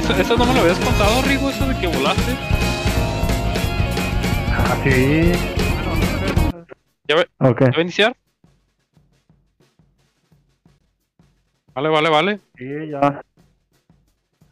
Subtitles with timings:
[0.00, 2.32] Eso, eso no me lo habías contado, Rigo, eso de que volaste.
[4.50, 5.32] Ah, sí.
[7.06, 7.60] ¿Ya va, Ok.
[7.60, 8.16] ¿ya va a iniciar?
[11.74, 12.40] Vale, vale, vale.
[12.56, 13.20] Sí, ya.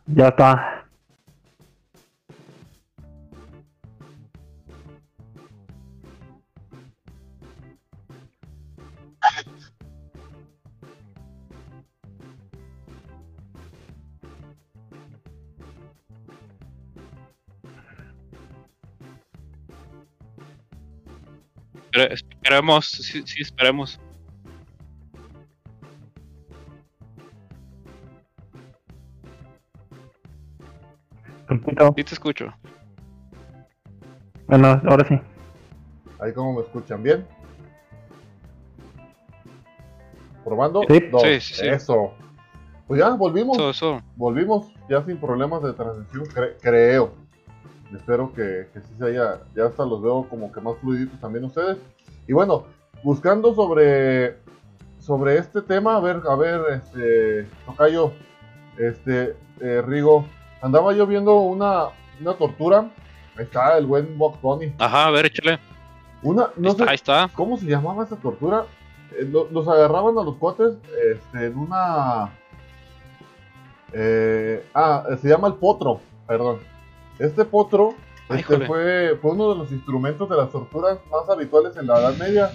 [0.06, 0.84] Ya está.
[21.98, 23.98] Espere- esperemos, sí, sí, esperemos.
[31.46, 31.94] Poquito.
[31.96, 32.52] Sí te escucho.
[34.46, 35.18] Bueno, ahora sí.
[36.20, 37.26] Ahí como me escuchan bien.
[40.44, 40.82] Probando.
[40.88, 41.00] Sí.
[41.10, 41.22] Dos.
[41.22, 41.68] Sí, sí, sí.
[41.68, 42.12] Eso.
[42.86, 43.56] Pues ya, volvimos.
[43.58, 44.02] Eso, eso.
[44.16, 47.14] Volvimos ya sin problemas de transmisión, cre- creo.
[47.94, 51.44] Espero que, que sí se haya, ya hasta los veo como que más fluiditos también
[51.44, 51.78] ustedes.
[52.26, 52.64] Y bueno,
[53.02, 54.36] buscando sobre,
[54.98, 58.12] sobre este tema, a ver, a ver, este, Tocayo,
[58.78, 60.26] este, eh, Rigo,
[60.60, 61.86] andaba yo viendo una,
[62.20, 62.90] una tortura.
[63.36, 64.74] Ahí está el buen Box Bunny.
[64.78, 65.58] Ajá, a ver, échale.
[66.22, 67.30] Una, Ahí no está, sé, ahí está.
[67.34, 68.64] ¿Cómo se llamaba esa tortura?
[69.18, 70.74] Eh, lo- los agarraban a los cuates
[71.12, 72.32] este, en una...
[73.92, 76.58] eh, ah, se llama el potro, perdón.
[77.18, 77.94] Este potro
[78.28, 78.66] Ay, este, híjole.
[78.66, 82.50] fue, fue uno de los instrumentos de las torturas más habituales en la Edad Media.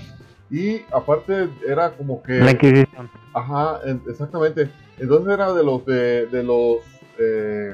[0.52, 2.33] Y aparte era como que...
[2.33, 3.09] La Inquisición.
[3.34, 4.69] Ajá, en- exactamente.
[5.00, 6.78] Entonces era de los de, de los
[7.17, 7.73] eh,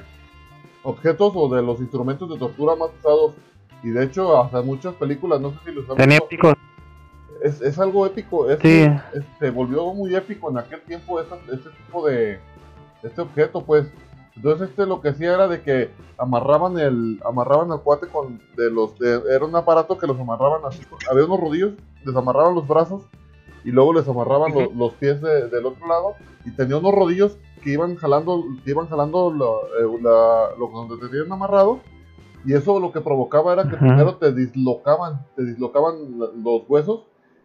[0.84, 3.34] objetos o de los instrumentos de tortura más usados.
[3.84, 6.54] Y de hecho, hasta muchas películas, no sé si los han Tenía picos.
[7.44, 8.50] es, es algo épico.
[8.50, 8.88] Es, Sí.
[9.14, 11.36] es- se volvió muy épico en aquel tiempo este
[11.86, 12.40] tipo de
[13.04, 13.88] este objeto, pues.
[14.40, 18.72] Entonces este lo que hacía era de que amarraban el amarraban al cuate con de
[18.72, 21.74] los de- era un aparato que los amarraban así, había unos rodillos,
[22.06, 23.04] les amarraban los brazos
[23.66, 26.14] y luego les amarraban los pies de- del otro lado
[26.46, 29.34] y tenía unos rodillos que iban jalando que iban jalando
[29.78, 31.82] eh, la- lo donde tenían amarrado
[32.46, 37.02] y eso lo que provocaba era que primero te dislocaban, te dislocaban los huesos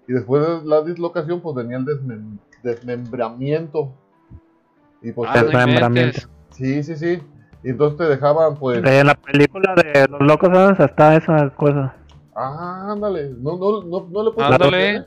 [0.07, 3.93] y después de la dislocación pues venía el desmem- desmembramiento.
[5.03, 6.21] Y pues Ah, Desmembramiento.
[6.55, 7.23] Sí, sí, sí.
[7.63, 10.81] Y entonces te dejaban pues En la película de Los Locos ¿sabes?
[10.81, 11.95] está esa cosa.
[12.35, 15.07] ah, ándale, no no no no le puedo Ándale.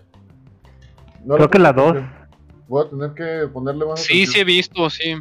[1.27, 1.97] Creo que la dos.
[2.67, 4.47] Voy a tener que ponerle más Sí, sí he atención.
[4.47, 5.15] visto, sí.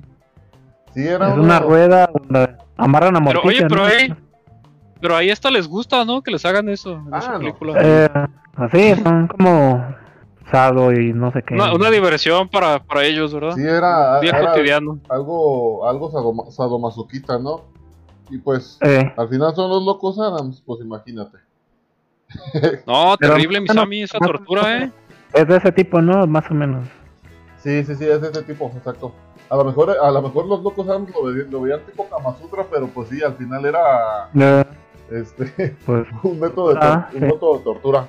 [0.94, 3.84] Sí, era Es una rueda donde amarran a Pero, oye, pero ¿no?
[3.84, 4.14] ahí-
[5.00, 6.22] Pero ahí hasta les gusta, ¿no?
[6.22, 7.38] Que les hagan eso en Ah, esa no.
[7.40, 7.74] película.
[7.82, 8.08] Eh,
[8.56, 9.84] así, son como
[10.50, 11.54] sado y no sé qué.
[11.54, 13.54] Una, una diversión para, para ellos, ¿verdad?
[13.54, 14.98] Sí, era, Día era cotidiano.
[15.08, 17.62] algo algo sadoma- sadomasoquista, ¿no?
[18.30, 21.38] Y pues Eh, al final son los locos Adams, pues imagínate.
[22.86, 24.92] No, Pero- terrible, bueno, Misami, esa tortura, ¿eh?
[25.32, 26.26] es de ese tipo, ¿no?
[26.26, 26.88] Más o menos.
[27.58, 29.12] Sí, sí, sí, es ese tipo, exacto.
[29.48, 32.36] A lo mejor, a lo mejor los locos Adams lo, veían- lo veían tipo Kama
[32.40, 34.64] Sutra, pero pues sí, al final era Eh,
[35.10, 37.24] este pues, un método de, Ah, un sí.
[37.26, 38.08] método de tortura.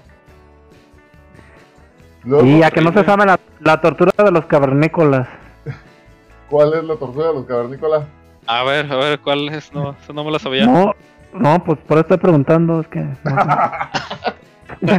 [2.27, 5.27] Luego, y ya que no se sabe la, la tortura de los cavernícolas.
[6.49, 8.05] ¿Cuál es la tortura de los cavernícolas?
[8.47, 9.73] A ver, a ver, ¿cuál es?
[9.73, 10.65] No, eso no me lo sabía.
[10.65, 10.93] No,
[11.33, 12.99] no, pues por eso estoy preguntando, es que...
[13.01, 13.15] no.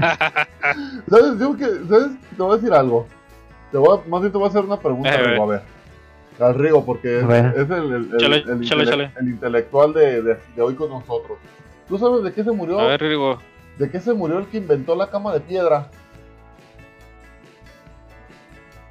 [1.09, 1.39] ¿Sabes?
[1.39, 2.09] Yo que, ¿sabes?
[2.37, 3.07] Te voy a decir algo.
[3.73, 5.63] Te voy a- más bien te voy a hacer una pregunta, Eh, Rigo, a ver.
[6.41, 9.11] Al Rigo, porque es, A el, el, el- Chale, el chale, intele- chale.
[9.21, 11.39] el intelectual de, de- de hoy con nosotros.
[11.89, 12.79] ¿Tú sabes de qué se murió?
[12.81, 13.39] A ver, digo,
[13.79, 15.89] ¿De qué se murió el que inventó la cama de piedra?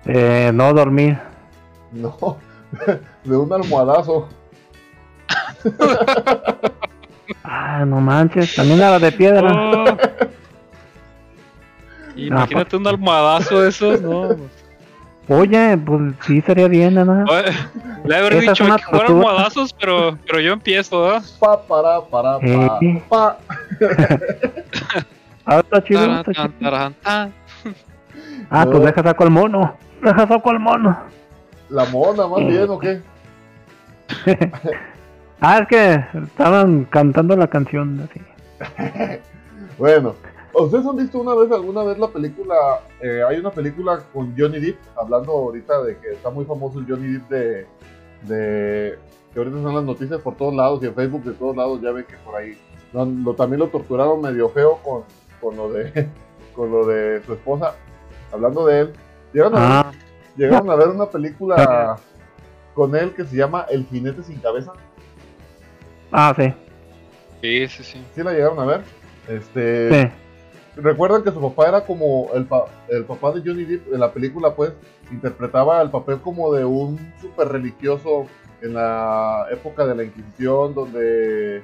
[0.07, 1.17] Eh, no dormir.
[1.91, 2.37] No,
[3.23, 4.27] de un almohadazo.
[7.43, 9.51] Ah, no manches, también era de piedra.
[9.53, 9.97] oh.
[12.15, 14.29] Imagínate un almohadazo de esos, ¿no?
[15.29, 17.25] Oye, pues sí sería bien, ¿no?
[17.29, 17.51] Oye,
[18.05, 21.23] Le haber dicho que fueran almohadazos, pero, pero yo empiezo, ¿verdad?
[21.39, 23.03] Pa, para, para, pa, Eh.
[23.09, 23.37] pa.
[25.45, 27.29] Ah, está chido, está.
[28.49, 28.71] Ah, No.
[28.71, 29.75] pues deja saco al mono.
[30.01, 30.97] Deja saco al mono.
[31.69, 33.01] La mona, más bien, ¿o qué?
[35.39, 38.19] Ah, es que estaban cantando la canción así.
[39.77, 40.15] Bueno,
[40.55, 42.55] ¿ustedes han visto una vez, alguna vez la película?
[42.99, 46.87] eh, hay una película con Johnny Depp, hablando ahorita de que está muy famoso el
[46.87, 47.67] Johnny Depp de,
[48.23, 48.97] de
[49.31, 51.91] que ahorita son las noticias por todos lados y en Facebook de todos lados ya
[51.91, 52.57] ven que por ahí
[52.91, 55.03] lo, lo- también lo torturaron medio feo con,
[55.39, 56.09] con lo de
[56.55, 57.75] con lo de su esposa.
[58.33, 58.93] Hablando de él,
[59.33, 59.91] llegaron a, ver, Ah,
[60.35, 61.97] llegaron a ver una película
[62.73, 64.73] con él que se llama El jinete sin cabeza.
[66.11, 66.53] Ah, sí.
[67.41, 68.05] Sí, sí, sí.
[68.15, 68.81] ¿Sí la llegaron a ver?
[69.27, 70.09] Este, Sí.
[70.79, 74.11] Recuerdan que su papá era como el, pa- el papá de Johnny Depp en la
[74.11, 74.73] película, pues
[75.11, 78.27] interpretaba el papel como de un súper religioso
[78.61, 81.63] en la época de la Inquisición, donde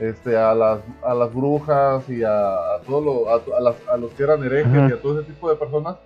[0.00, 2.30] este, a, las, a las brujas y a,
[2.74, 4.88] a, todo lo- a, a las- a los que eran herejes Ajá.
[4.90, 5.96] y a todo ese tipo de personas,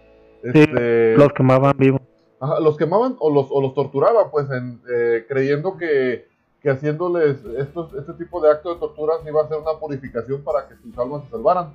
[0.53, 2.01] Sí, este, Los quemaban vivos.
[2.41, 6.29] Ajá, los quemaban o los, o los torturaban, pues, en, eh, creyendo que,
[6.61, 10.69] que haciéndoles estos, este tipo de actos de torturas iba a ser una purificación para
[10.69, 11.73] que sus almas se salvaran.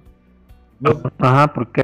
[0.79, 1.83] No, Ajá, porque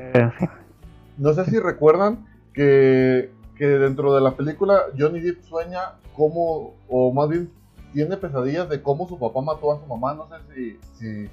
[1.18, 7.12] no sé si recuerdan que, que dentro de la película Johnny Depp sueña cómo, o
[7.12, 7.52] más bien
[7.94, 10.14] tiene pesadillas de cómo su papá mató a su mamá.
[10.14, 11.30] No sé si, si,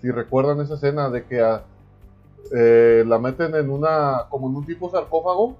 [0.00, 1.64] si recuerdan esa escena de que a-
[2.54, 5.56] eh, la meten en una, como en un tipo sarcófago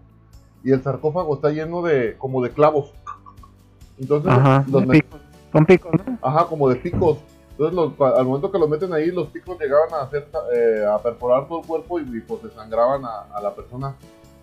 [0.64, 2.92] y el sarcófago está lleno de, como de clavos.
[3.98, 5.20] Entonces, Ajá, los de picos.
[5.52, 6.18] Son picos, ¿no?
[6.22, 7.18] Ajá, como de picos.
[7.52, 10.98] Entonces, los- al momento que lo meten ahí, los picos llegaban a hacer, eh, a
[10.98, 13.94] perforar todo el cuerpo y, y, pues desangraban a, a la persona.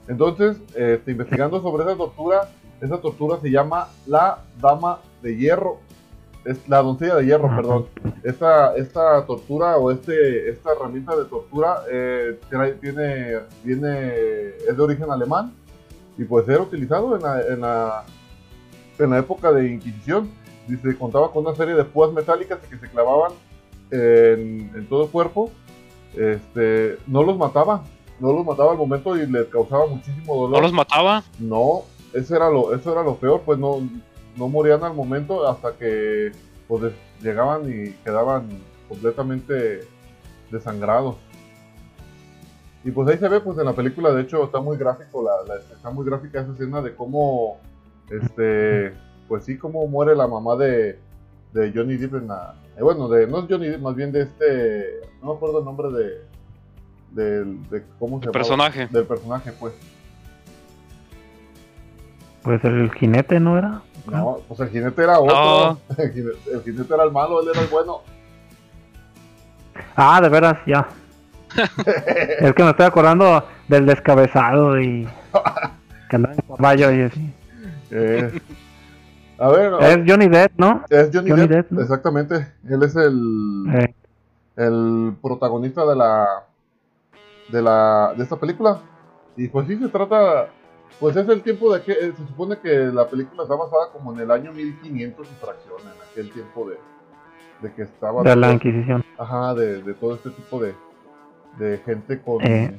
[0.07, 2.49] Entonces, este, investigando sobre esa tortura,
[2.79, 5.77] esa tortura se llama la dama de hierro.
[6.47, 7.87] Es la doncella de hierro, perdón.
[8.23, 12.39] Esta, esta tortura o este, esta herramienta de tortura eh,
[12.79, 14.15] tiene, viene,
[14.67, 15.53] es de origen alemán
[16.17, 18.03] y pues era utilizado en la, en la,
[18.97, 20.31] en la época de Inquisición.
[20.67, 23.33] Dice, contaba con una serie de púas metálicas que se clavaban
[23.91, 25.51] en, en todo el cuerpo.
[26.15, 27.83] Este, no los mataba,
[28.19, 30.57] no los mataba al momento y les causaba muchísimo dolor.
[30.57, 31.23] ¿No los mataba?
[31.39, 31.83] No,
[32.13, 33.81] eso era lo, eso era lo peor, pues no,
[34.37, 36.31] no morían al momento hasta que
[36.67, 38.47] pues, llegaban y quedaban
[38.87, 39.81] completamente
[40.51, 41.15] desangrados.
[42.83, 45.53] Y pues ahí se ve, pues en la película, de hecho, está muy gráfico, la,
[45.55, 47.57] la- está muy gráfica esa escena de cómo,
[48.09, 48.93] este,
[49.27, 50.97] pues sí, cómo muere la mamá de,
[51.53, 54.21] de Johnny Depp en la, eh, bueno, de, no es Johnny Depp, más bien de
[54.21, 56.21] este, no me acuerdo el nombre de,
[57.23, 58.87] del- de cómo se El personaje.
[58.89, 59.73] Del personaje, pues.
[62.43, 63.81] Pues el jinete, ¿no era?
[64.11, 65.35] No, pues el jinete era otro.
[65.35, 65.79] No.
[65.97, 68.01] El, jinete, el jinete era el malo, él era el bueno.
[69.95, 70.87] Ah, de veras, ya.
[72.39, 75.07] es que me estoy acordando del descabezado y
[76.09, 77.33] que andaba en caballo y así.
[77.91, 78.41] Eh,
[79.39, 80.83] a ver, Es Johnny Depp, ¿no?
[80.89, 81.81] es Johnny, Johnny Depp, Depp, ¿no?
[81.81, 82.47] exactamente.
[82.69, 83.93] Él es el, Eh,
[84.55, 86.27] el protagonista de la,
[87.49, 88.79] de la de esta película.
[89.35, 90.47] Y pues sí se trata,
[90.99, 94.13] pues es el tiempo de que eh, se supone que la película está basada como
[94.13, 96.77] en el año 1500 y fracción, en aquel tiempo de,
[97.61, 99.03] de que estaba de la Inquisición.
[99.17, 100.73] Ajá, de, de todo este tipo de,
[101.59, 102.77] de gente con, Eh.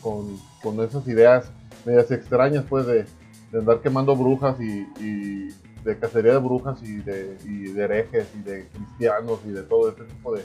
[0.00, 1.50] con, con esas ideas
[1.84, 3.04] medias extrañas, pues, de,
[3.52, 5.48] de andar quemando brujas y, y
[5.84, 9.90] de cacería de brujas y de, y de herejes y de cristianos y de todo
[9.90, 10.42] este tipo de...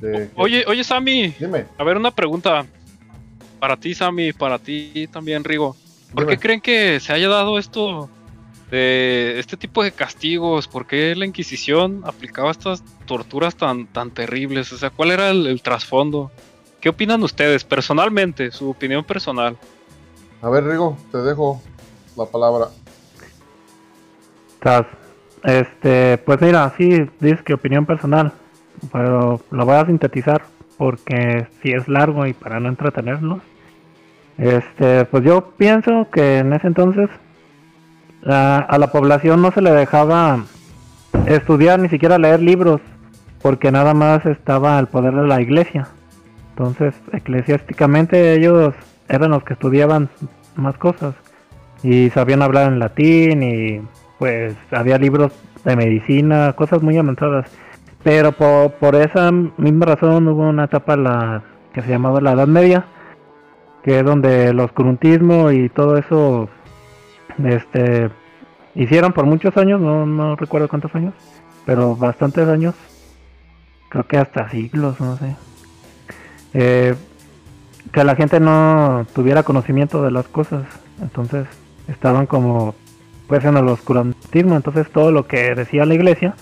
[0.00, 2.64] de Oye, oye, Sammy, dime, a ver una pregunta.
[3.58, 5.76] Para ti, Sammy, para ti también, Rigo.
[6.12, 6.36] ¿Por dime.
[6.36, 8.08] qué creen que se haya dado esto
[8.70, 10.68] de este tipo de castigos?
[10.68, 14.72] ¿Por qué la Inquisición aplicaba estas torturas tan, tan terribles?
[14.72, 16.30] O sea, ¿cuál era el, el trasfondo?
[16.80, 18.50] ¿Qué opinan ustedes personalmente?
[18.50, 19.56] Su opinión personal.
[20.42, 21.60] A ver, Rigo, te dejo
[22.16, 22.68] la palabra.
[24.54, 24.86] Estás,
[25.44, 28.32] este, pues mira, sí, dices que opinión personal,
[28.92, 30.44] pero lo voy a sintetizar
[30.76, 33.40] porque si es largo y para no entretenerlos.
[34.38, 37.08] Este, pues yo pienso que en ese entonces
[38.26, 40.44] a, a la población no se le dejaba
[41.26, 42.80] estudiar ni siquiera leer libros
[43.40, 45.88] porque nada más estaba el poder de la iglesia.
[46.50, 48.74] Entonces, eclesiásticamente ellos
[49.08, 50.08] eran los que estudiaban
[50.56, 51.14] más cosas
[51.82, 53.82] y sabían hablar en latín y
[54.18, 55.32] pues había libros
[55.64, 57.50] de medicina, cosas muy avanzadas.
[58.06, 62.86] Pero por, esa misma razón hubo una etapa la que se llamaba la Edad Media,
[63.82, 66.48] que es donde el oscurantismo y todo eso
[67.44, 68.08] este
[68.76, 71.14] hicieron por muchos años, no, no recuerdo cuántos años,
[71.64, 72.76] pero bastantes años,
[73.88, 75.34] creo que hasta siglos, no sé.
[76.54, 76.94] Eh,
[77.90, 80.64] que la gente no tuviera conocimiento de las cosas,
[81.02, 81.48] entonces
[81.88, 82.76] estaban como
[83.26, 86.36] pues en el oscurantismo, entonces todo lo que decía la iglesia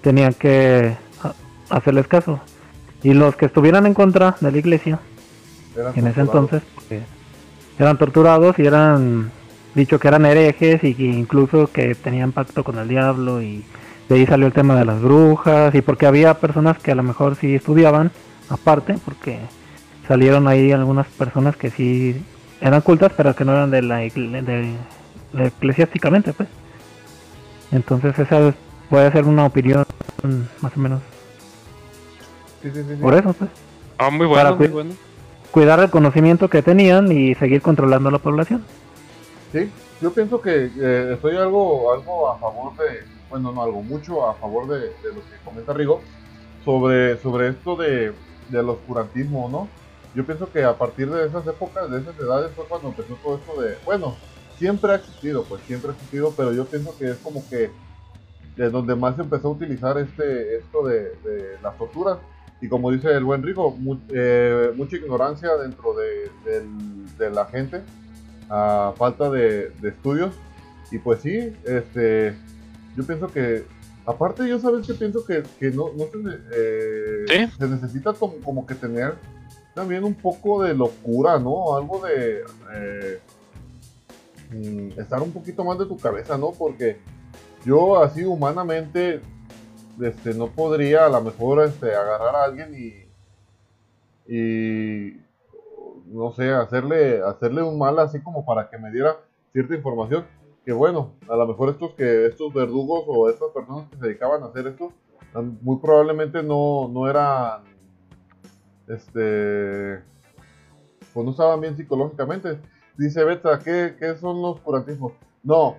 [0.00, 1.07] tenían que
[1.70, 2.40] hacerles caso.
[3.02, 4.98] Y los que estuvieran en contra de la iglesia
[5.76, 6.62] Eran en ese torturados.
[6.62, 7.02] entonces
[7.78, 9.30] eran torturados y eran
[9.74, 13.64] dicho que eran herejes y que incluso que tenían pacto con el diablo y
[14.08, 17.04] de ahí salió el tema de las brujas y porque había personas que a lo
[17.04, 18.10] mejor sí estudiaban
[18.48, 19.38] aparte porque
[20.08, 22.20] salieron ahí algunas personas que sí
[22.60, 24.74] eran cultas pero que no eran de la, igle- de,
[25.34, 26.48] de eclesiásticamente pues
[27.70, 28.54] entonces esa es
[28.90, 29.84] puede ser una opinión
[30.62, 31.00] más o menos.
[32.62, 32.94] Sí, sí, sí.
[33.00, 33.50] Por eso, pues.
[33.98, 34.94] Ah, muy Para bueno, muy bueno.
[35.50, 38.64] Cuidar el conocimiento que tenían y seguir controlando la población.
[39.52, 44.28] Sí, yo pienso que eh, estoy algo, algo a favor de, bueno, no algo, mucho
[44.28, 46.00] a favor de, de lo que comenta Rigo
[46.64, 48.12] sobre, sobre esto de,
[48.50, 49.68] del oscurantismo, ¿no?
[50.14, 53.36] Yo pienso que a partir de esas épocas, de esas edades, fue cuando empezó todo
[53.36, 54.16] esto de, bueno,
[54.58, 57.70] siempre ha existido, pues siempre ha existido, pero yo pienso que es como que
[58.56, 62.18] de donde más se empezó a utilizar este, esto de, de las torturas.
[62.60, 67.82] Y como dice el buen Rigo, mu- eh, mucha ignorancia dentro de, la gente
[68.50, 70.34] a falta de, de estudios.
[70.90, 72.34] Y pues sí, este,
[72.96, 73.64] yo pienso que,
[74.06, 77.56] aparte yo sabes que pienso que, que no, no se, eh, Sí.
[77.58, 79.14] se necesita como, como que tener
[79.74, 81.76] también un poco de locura, ¿no?
[81.76, 82.40] Algo de
[82.74, 83.20] eh,
[84.50, 86.50] mm, estar un poquito más de tu cabeza, ¿no?
[86.52, 86.96] Porque
[87.64, 89.20] yo así humanamente
[90.02, 95.20] este, no podría a lo mejor este, agarrar a alguien y, y
[96.06, 99.16] no sé, hacerle, hacerle un mal así como para que me diera
[99.52, 100.26] cierta información.
[100.64, 104.42] Que bueno, a lo mejor estos que estos verdugos o estas personas que se dedicaban
[104.42, 104.92] a hacer esto,
[105.62, 107.62] muy probablemente no, no eran,
[108.86, 110.02] este,
[111.14, 112.58] pues no estaban bien psicológicamente.
[112.98, 115.12] Dice Beta, ¿qué, qué son los curantismos?
[115.42, 115.76] No,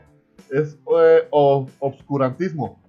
[0.49, 2.79] es eh, obscurantismo.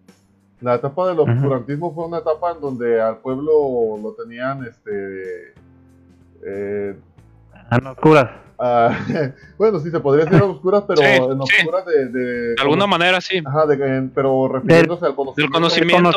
[0.61, 5.55] La etapa del obscurantismo fue una etapa en donde al pueblo lo tenían, este,
[6.45, 6.97] eh,
[7.71, 8.29] En oscuras.
[8.59, 8.91] ah,
[9.59, 11.55] bueno, sí se podría decir oscuras, pero Sí, en sí.
[11.63, 12.25] oscuras de, de,
[12.55, 13.43] De alguna manera, sí.
[13.45, 15.41] Ajá, de, en- pero refiriéndose al conocimiento.
[15.43, 16.13] Del conocimiento.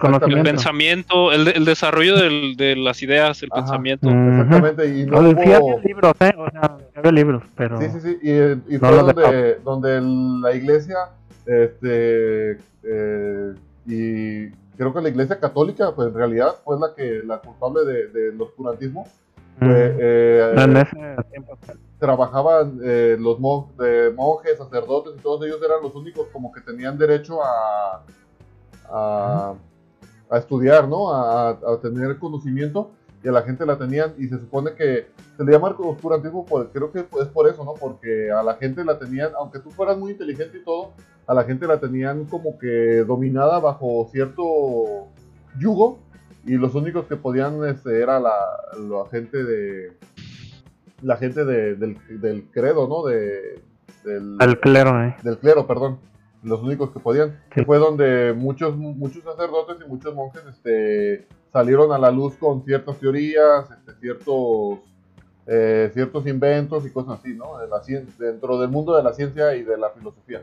[0.00, 3.60] Conocimiento, el pensamiento, el, de- el desarrollo del- de las ideas, el Ajá.
[3.62, 4.08] pensamiento.
[4.08, 6.32] Exactamente, y no O sea, sí hubo- había libros, ¿eh?
[6.38, 7.78] O sea, sí había libros, pero...
[7.80, 8.30] Sí, sí, sí, y,
[8.74, 10.00] y No fue donde, donde
[10.48, 10.96] la iglesia,
[11.46, 13.54] este, eh,
[13.86, 18.08] y creo que la iglesia católica, pues en realidad fue la que, la culpable de-
[18.08, 19.04] del oscurantismo,
[19.60, 19.66] Mm.
[19.66, 20.96] fue, eh, En ese
[21.30, 21.56] tiempo.
[22.00, 26.60] trabajaban eh, los mon- eh, monjes, sacerdotes y todos ellos eran los únicos como que
[26.60, 28.02] tenían derecho a,
[28.90, 29.54] a,
[30.30, 31.12] a estudiar, ¿no?
[31.12, 32.90] A, a tener conocimiento
[33.22, 36.68] y a la gente la tenían y se supone que se le llama oscurantismo, por,
[36.70, 37.74] creo que es por eso, ¿no?
[37.74, 40.92] Porque a la gente la tenían, aunque tú fueras muy inteligente y todo,
[41.26, 45.08] a la gente la tenían como que dominada bajo cierto
[45.58, 45.98] yugo
[46.44, 48.32] y los únicos que podían este, era la,
[48.78, 49.92] la gente de
[51.02, 53.04] la gente de- del, del credo, ¿no?
[53.04, 53.60] De,
[54.04, 55.16] del, El clero, ¿eh?
[55.22, 55.98] del clero, perdón.
[56.42, 57.40] Los únicos que podían.
[57.50, 62.62] Que fue donde muchos, muchos sacerdotes y muchos monjes este, salieron a la luz con
[62.64, 64.78] ciertas teorías, este, ciertos,
[65.46, 67.58] eh, ciertos inventos y cosas así, ¿no?
[67.58, 67.80] De la
[68.18, 70.42] dentro del mundo de la ciencia y de la filosofía.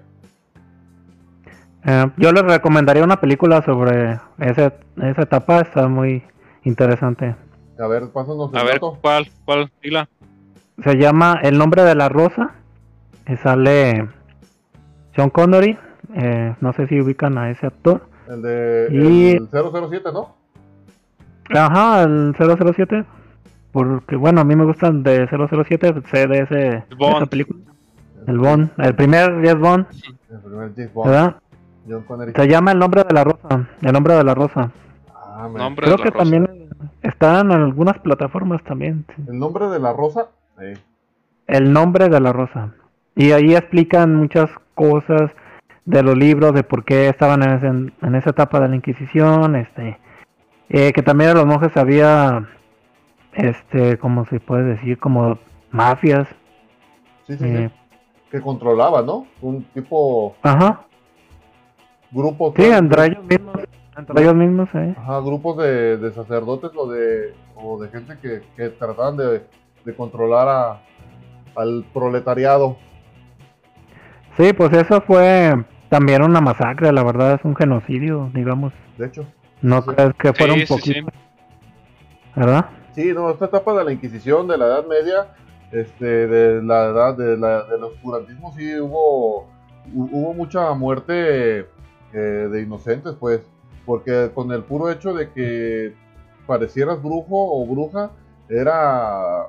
[1.86, 4.72] Eh, yo les recomendaría una película sobre ese,
[5.02, 6.24] esa etapa, está muy
[6.64, 7.36] interesante.
[7.80, 8.98] A ver, pásanos el A ver, dato.
[9.02, 9.28] ¿cuál?
[9.46, 9.72] ¿Cuál?
[9.82, 10.08] Dila.
[10.84, 12.52] Se llama El nombre de la rosa,
[13.28, 14.08] y sale
[15.16, 15.78] Sean Connery,
[16.16, 18.08] eh, no sé si ubican a ese actor.
[18.30, 20.36] El de Y- el 007, ¿no?
[21.54, 23.04] Ajá, el 007,
[23.72, 27.60] porque bueno, a mí me gustan de 007, sé de, ese, esa película.
[28.28, 29.86] El Bond, el primer James Bond,
[30.30, 31.10] El primer James Bond.
[31.10, 31.36] ¿verdad?
[31.88, 32.34] John Connery.
[32.36, 34.72] Se llama El nombre de la rosa, El nombre de la rosa.
[35.16, 36.24] Ah, me- Nombre Creo de la que rosa.
[36.24, 36.70] también
[37.02, 39.06] está en algunas plataformas también.
[39.16, 39.24] sí.
[39.28, 40.28] El nombre de la rosa.
[40.62, 40.78] eh,
[41.48, 42.74] El nombre de la rosa.
[43.16, 45.32] Y ahí explican muchas cosas
[45.86, 49.56] de los libros, de por qué estaban en, ese- en esa etapa de la Inquisición,
[49.56, 50.00] este,
[50.70, 52.48] eh, que también a los monjes había,
[53.34, 55.40] este, como se puede decir, como
[55.72, 56.28] mafias.
[57.28, 57.78] sí, sí, eh, sí.
[58.30, 59.26] Que controlaba, ¿no?
[59.42, 60.82] Un tipo ajá,
[62.12, 62.54] grupo.
[62.56, 63.56] sí, entre ellos mismos,
[63.98, 64.96] entre ellos mismos, eh.
[64.98, 69.44] Ajá, grupos de, de sacerdotes o de, o de gente que, que trataban de,
[69.86, 70.82] de controlar a,
[71.56, 72.78] al proletariado.
[74.38, 75.54] Sí, pues eso fue
[75.90, 78.74] también una masacre, la verdad es un genocidio, digamos.
[78.98, 79.26] De hecho,
[79.62, 79.90] No Sí.
[79.90, 81.18] crees que fuera Sí, un poquito, sí.
[82.36, 82.66] ¿verdad?
[82.94, 85.28] sí, no, esta etapa de la Inquisición, de la Edad Media,
[85.72, 89.44] este, de la edad de la, del oscurantismo, sí hubo,
[89.94, 91.68] hu- hubo mucha muerte
[92.14, 93.42] eh, de inocentes, pues,
[93.86, 95.94] porque con el puro hecho de que
[96.46, 98.12] parecieras brujo o bruja,
[98.50, 99.48] era,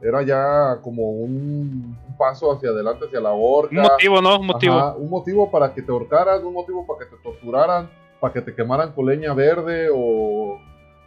[0.00, 3.74] era ya como un, paso hacia adelante, hacia la horca.
[3.74, 4.38] Un motivo, ¿no?
[4.38, 4.74] Un motivo.
[4.74, 7.88] Ajá, un motivo para que te ahorcaran, un motivo para que te torturaran,
[8.20, 10.58] para que te quemaran con leña verde o,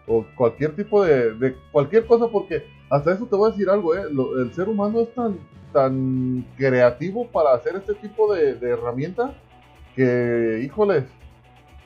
[0.08, 3.96] o cualquier tipo de, de cualquier cosa, porque hasta eso te voy a decir algo,
[3.96, 4.04] ¿eh?
[4.12, 5.38] Lo- el ser humano es tan,
[5.72, 9.32] tan creativo para hacer este tipo de, de herramientas
[9.96, 11.04] que, híjoles,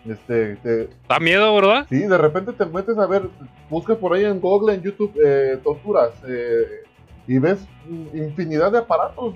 [0.05, 1.85] Este, te- Da miedo, ¿verdad?
[1.89, 3.29] sí, de repente te metes a ver,
[3.69, 6.63] buscas por ahí en Google, en YouTube, eh, torturas, eh,
[7.27, 7.59] y ves
[8.13, 9.35] infinidad de aparatos,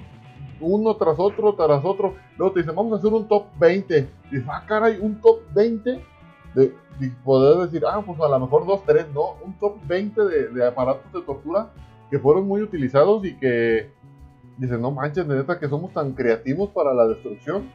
[0.61, 2.15] uno tras otro, tras otro.
[2.37, 4.07] Luego te dicen, vamos a hacer un top 20.
[4.31, 6.01] Y dices, ah, caray, un top 20
[6.55, 10.21] de, de poder decir, ah, pues a lo mejor dos, tres, no, un top 20
[10.23, 11.69] de, de aparatos de tortura
[12.09, 13.91] que fueron muy utilizados y que
[14.57, 17.69] dicen, no manches, de neta que somos tan creativos para la destrucción.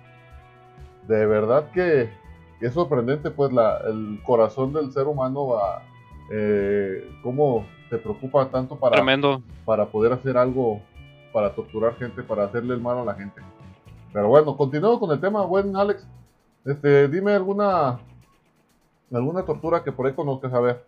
[1.09, 2.11] De verdad que
[2.61, 5.83] es sorprendente, pues, la, el corazón del ser humano, a,
[6.31, 9.43] eh, cómo te preocupa tanto para, Tremendo.
[9.65, 10.83] para poder hacer algo,
[11.33, 13.41] para torturar gente, para hacerle el mal a la gente.
[14.13, 16.07] Pero bueno, continuando con el tema, buen Alex,
[16.65, 17.99] este, dime alguna
[19.11, 20.85] alguna tortura que por ahí conozcas, a ver.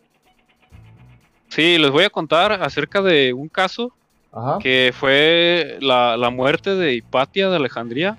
[1.48, 3.92] Sí, les voy a contar acerca de un caso
[4.30, 4.58] Ajá.
[4.58, 8.18] que fue la, la muerte de Hipatia de Alejandría.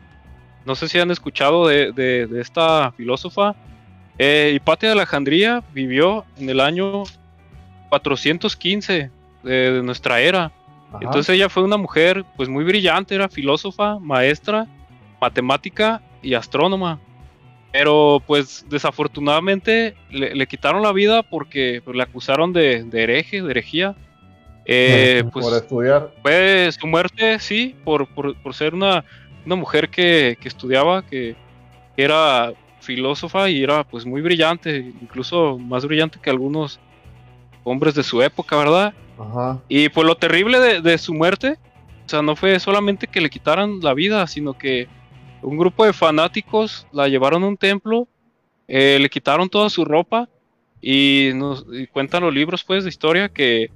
[0.66, 3.56] No sé si han escuchado de, de- de esta filósofa.
[4.18, 7.04] Eh, Hipatia de Alejandría vivió en el año
[7.90, 9.10] 415
[9.44, 10.46] de, de nuestra era.
[10.90, 11.00] ajá.
[11.02, 14.68] Entonces ella fue una mujer pues muy brillante, era filósofa, maestra,
[15.20, 17.00] matemática y astrónoma.
[17.72, 23.42] Pero pues desafortunadamente le, le quitaron la vida porque pues, le acusaron de, de hereje,
[23.42, 23.96] de herejía.
[24.66, 26.12] Eh, pues por estudiar.
[26.22, 29.04] fue su muerte, sí, por, por, por ser una,
[29.46, 31.36] una mujer que, que estudiaba, que,
[31.96, 36.80] que era filósofa y era pues muy brillante, incluso más brillante que algunos
[37.64, 38.94] hombres de su época, ¿verdad?
[39.20, 39.62] Ajá.
[39.70, 41.58] Y pues lo terrible de, de su muerte,
[42.06, 44.88] o sea, no fue solamente que le quitaran la vida, sino que
[45.42, 48.08] un grupo de fanáticos la llevaron a un templo,
[48.68, 50.30] eh, le quitaron toda su ropa
[50.82, 53.70] y, nos, y cuentan los libros pues de historia que,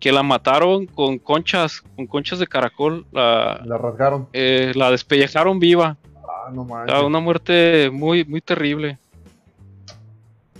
[0.00, 4.28] que la mataron con conchas, con conchas de caracol, la, La rasgaron.
[4.32, 6.96] eh, la despellejaron viva, Ah, no o manches.
[6.96, 8.98] sea, una muerte muy, muy terrible.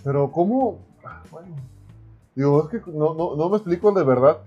[0.05, 1.55] Pero cómo, Ah, bueno,
[2.35, 4.39] digo, es que no, no, no me explico de verdad.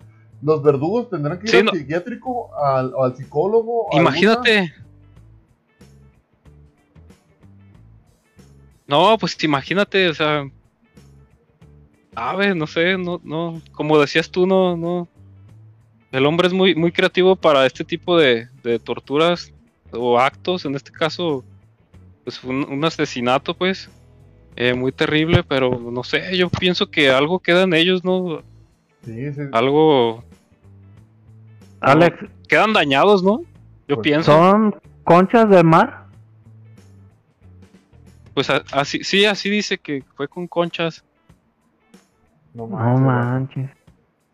[0.41, 1.71] Los verdugos tendrán que ir Sí, al no.
[1.71, 3.87] psiquiátrico, al, o al psicólogo.
[3.93, 4.73] Imagínate.
[8.87, 10.43] No, pues imagínate, o sea,
[12.13, 15.07] sabes, no sé, no, no, como decías tú, no, no.
[16.11, 19.53] El hombre es muy, muy creativo para este tipo de, de torturas
[19.91, 21.43] o actos, en este caso,
[22.23, 23.89] pues fue un, un asesinato, pues,
[24.55, 28.41] eh, muy terrible, pero no sé, yo pienso que algo queda en ellos, ¿no?
[29.05, 29.41] Sí, sí.
[29.53, 30.23] Algo,
[31.79, 33.41] Alex, quedan dañados, ¿no?
[33.87, 34.31] Yo Pues pienso.
[34.31, 36.05] ¿son conchas de mar?
[38.33, 41.03] Pues así, sí, así dice que fue con conchas.
[42.53, 43.01] No No manches.
[43.05, 43.69] manches.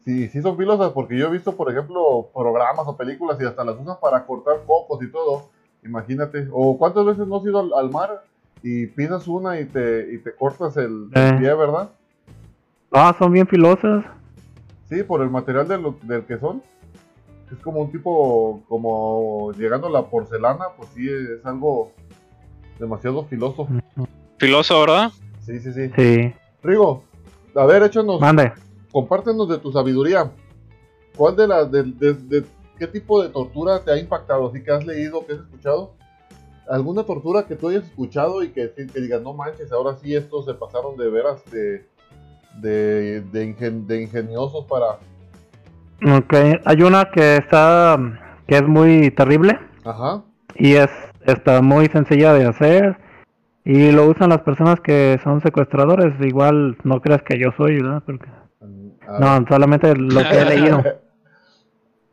[0.05, 3.63] Sí, sí son filosas porque yo he visto, por ejemplo, programas o películas y hasta
[3.65, 5.49] las usan para cortar cocos y todo.
[5.83, 6.47] Imagínate.
[6.51, 8.23] O cuántas veces no has ido al, al mar
[8.63, 11.35] y pisas una y te, y te cortas el, el Eh.
[11.39, 11.89] pie, ¿verdad?
[12.91, 14.05] Ah, son bien filosas.
[14.89, 16.63] Sí, por el material de lo- del que son.
[17.51, 21.91] Es como un tipo, como llegando a la porcelana, pues sí, es algo
[22.79, 23.67] demasiado filoso.
[24.37, 25.11] Filoso, ¿verdad?
[25.41, 25.89] Sí, sí, sí.
[25.95, 26.33] Sí.
[26.63, 27.03] Rigo,
[27.57, 28.51] a ver, échanos, Mande.
[28.91, 30.31] compártenos de tu sabiduría.
[31.15, 32.45] ¿Cuál de las, de, de- de-
[32.77, 34.51] qué tipo de tortura te ha impactado?
[34.53, 35.93] ¿Sí que has leído, que has escuchado?
[36.69, 40.45] ¿Alguna tortura que tú hayas escuchado y que, que digas, no manches, ahora sí estos
[40.45, 41.85] se pasaron de veras de,
[42.59, 44.99] de, de, ingen- de ingeniosos para...
[46.17, 46.33] Ok,
[46.65, 47.97] hay una que está,
[48.47, 50.23] que es muy terrible Ajá.
[50.55, 50.89] y es
[51.25, 52.97] está muy sencilla de hacer
[53.69, 56.13] y lo usan las personas que son secuestradores.
[56.21, 58.01] Igual no creas que yo soy, ¿verdad?
[58.05, 58.29] Porque
[59.07, 60.83] A no, solamente lo que he leído.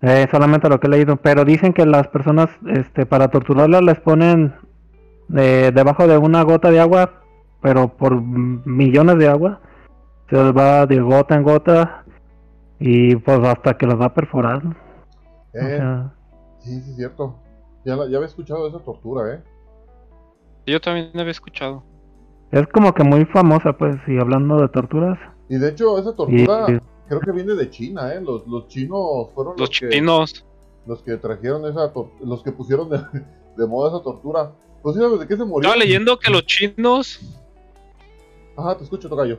[0.06, 1.16] Eh, solamente lo que he leído.
[1.16, 4.52] Pero dicen que las personas, este, para torturarlas les ponen
[5.34, 7.22] eh, debajo de una gota de agua,
[7.62, 9.60] pero por millones de agua.
[10.28, 12.04] Se les va de gota en gota
[12.78, 14.62] y pues hasta que los va a perforar.
[15.54, 16.12] Eh, sea,
[16.58, 17.36] sí, sí, es cierto.
[17.86, 19.42] Ya, la- ya había escuchado de esa tortura, ¿eh?
[20.66, 21.84] Yo también había escuchado.
[22.50, 25.18] es como que muy famosa, pues, y hablando de torturas.
[25.48, 26.66] Y de hecho, esa Y, tortura
[27.08, 28.20] creo que viene de China, ¿eh?
[28.20, 30.44] Los, los chinos fueron Los los, que, chinos.
[30.86, 32.98] los que trajeron esa tor- los que pusieron de,
[33.56, 34.52] de moda esa tortura.
[34.82, 35.68] Pues sí, ¿sabes de qué se murió?
[35.68, 37.20] Estaba leyendo que los chinos,
[38.56, 39.38] Ajá, te escucho, Tocayo.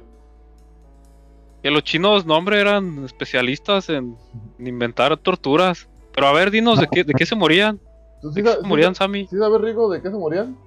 [1.63, 4.15] que los chinos, no hombre, eran especialistas en,
[4.59, 5.87] en inventar torturas.
[6.13, 7.79] Pero a ver, dinos de qué, de qué se morían.
[8.21, 9.27] ¿Tú ¿De qué se sí morían, sa- Sammy?
[9.27, 10.57] ¿Sí sabes, Rigo, de qué se morían?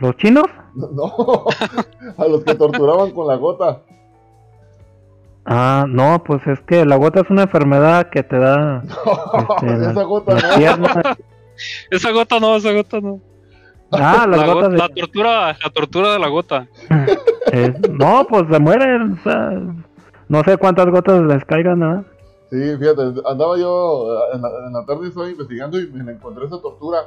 [0.00, 0.44] ¿Los chinos?
[0.74, 1.12] No,
[2.16, 3.80] a los que torturaban con la gota.
[5.44, 8.82] Ah, no, pues es que la gota es una enfermedad que te da
[9.62, 10.84] Este, esa gota no.
[11.90, 13.20] Esa gota no, esa gota no.
[13.90, 14.76] Ah, las La, gotas gota- de...
[14.78, 16.68] la tortura, la tortura de la gota.
[17.52, 19.18] Eh, no, pues se mueren.
[19.18, 19.50] o sea,
[20.28, 22.04] no sé cuántas gotas les caigan, ¿no?
[22.50, 26.46] Sí, fíjate, andaba yo eh, en la, en la tarde estaba investigando y me encontré
[26.46, 26.98] esa tortura.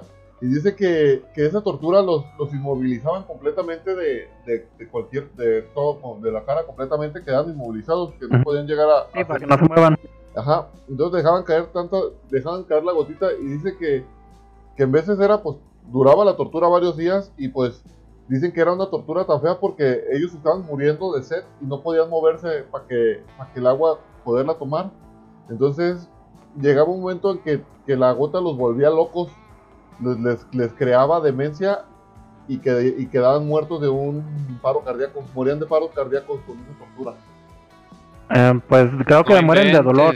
[0.44, 5.62] Y dice que, que esa tortura los, los inmovilizaban completamente de, de, de cualquier, de
[5.74, 9.40] todo, de la cara completamente, quedaban inmovilizados, que no podían llegar a, Sí, a para
[9.40, 9.98] que no se muevan.
[10.36, 11.96] Ajá, entonces dejaban caer tanta,
[12.30, 14.04] dejaban caer la gotita y dice que,
[14.76, 15.56] que en veces era, pues,
[15.90, 17.82] duraba la tortura varios días y pues
[18.28, 21.82] dicen que era una tortura tan fea porque ellos estaban muriendo de sed y no
[21.82, 24.92] podían moverse para que, pa' que el agua poderla tomar.
[25.50, 26.10] Entonces
[26.60, 29.30] llegaba un momento en que, que la gota los volvía locos,
[30.02, 31.86] les, les, les creaba demencia
[32.48, 34.24] y, que, y quedaban muertos de un
[34.62, 37.14] paro cardíaco, morían de paros cardíacos con esa tortura.
[38.30, 40.16] Eh, pues creo que mueren de dolor.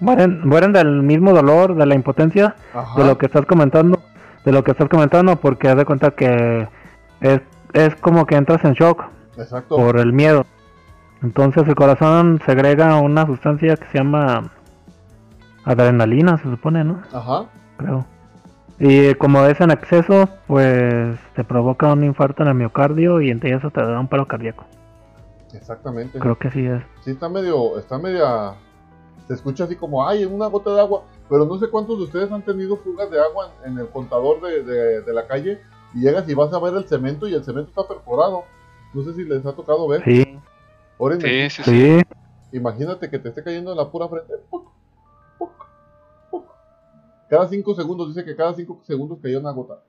[0.00, 3.00] Mueren, mueren del mismo dolor, de la impotencia, Ajá.
[3.00, 4.00] de lo que estás comentando.
[4.44, 6.68] De lo que estás comentando, porque haz de cuenta que
[7.20, 7.40] es,
[7.72, 9.04] es como que entras en shock
[9.38, 9.76] Exacto.
[9.76, 10.44] por el miedo.
[11.22, 14.50] Entonces el corazón segrega una sustancia que se llama
[15.64, 17.00] adrenalina, se supone, ¿no?
[17.12, 17.46] Ajá.
[17.78, 18.04] Creo.
[18.78, 23.54] Y como es en exceso, pues te provoca un infarto en el miocardio y entre
[23.54, 24.64] eso te da un paro cardíaco.
[25.52, 26.18] Exactamente.
[26.18, 26.82] Creo que sí es.
[27.04, 28.54] Sí, está medio, está media,
[29.28, 32.32] se escucha así como, ay, una gota de agua, pero no sé cuántos de ustedes
[32.32, 35.60] han tenido fugas de agua en, en el contador de, de- de la calle
[35.94, 38.44] y llegas y vas a ver el cemento y el cemento está perforado.
[38.92, 40.02] No sé si les ha tocado ver.
[40.04, 40.24] Sí,
[41.20, 41.98] Sí, sí, sí.
[41.98, 42.02] sí.
[42.56, 44.34] imagínate que te esté cayendo en la pura frente.
[47.28, 49.80] Cada cinco segundos, dice que cada cinco segundos caía una gota.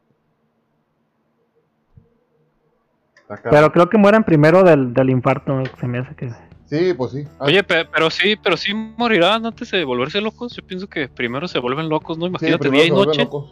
[3.50, 6.30] Pero creo que mueren primero del, del infarto, se me hace que...
[6.66, 7.24] Sí, pues sí.
[7.40, 10.56] Ah, Oye, pe- pero sí, pero sí morirán antes de volverse locos.
[10.56, 12.26] Yo pienso que primero se vuelven locos, ¿no?
[12.26, 13.24] Imagínate día y noche.
[13.24, 13.52] locos.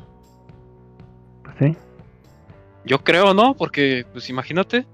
[1.44, 1.78] Pues sí.
[2.86, 3.54] Yo creo, ¿no?
[3.54, 4.88] Porque, pues imagínate.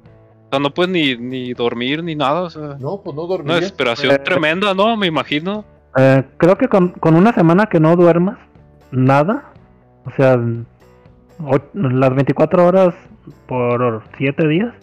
[0.48, 2.42] O sea, no puedes ni, ni dormir ni nada.
[2.42, 3.60] O sea, No, pues no una dormirías.
[3.62, 4.20] desesperación Eh.
[4.20, 4.98] tremenda, ¿no?
[4.98, 5.64] Me imagino.
[5.96, 8.38] Eh, creo que con, con una semana que no duermas,
[8.92, 9.46] nada,
[10.06, 10.38] o sea,
[11.74, 12.94] las 24 horas
[13.48, 14.74] por 7 días,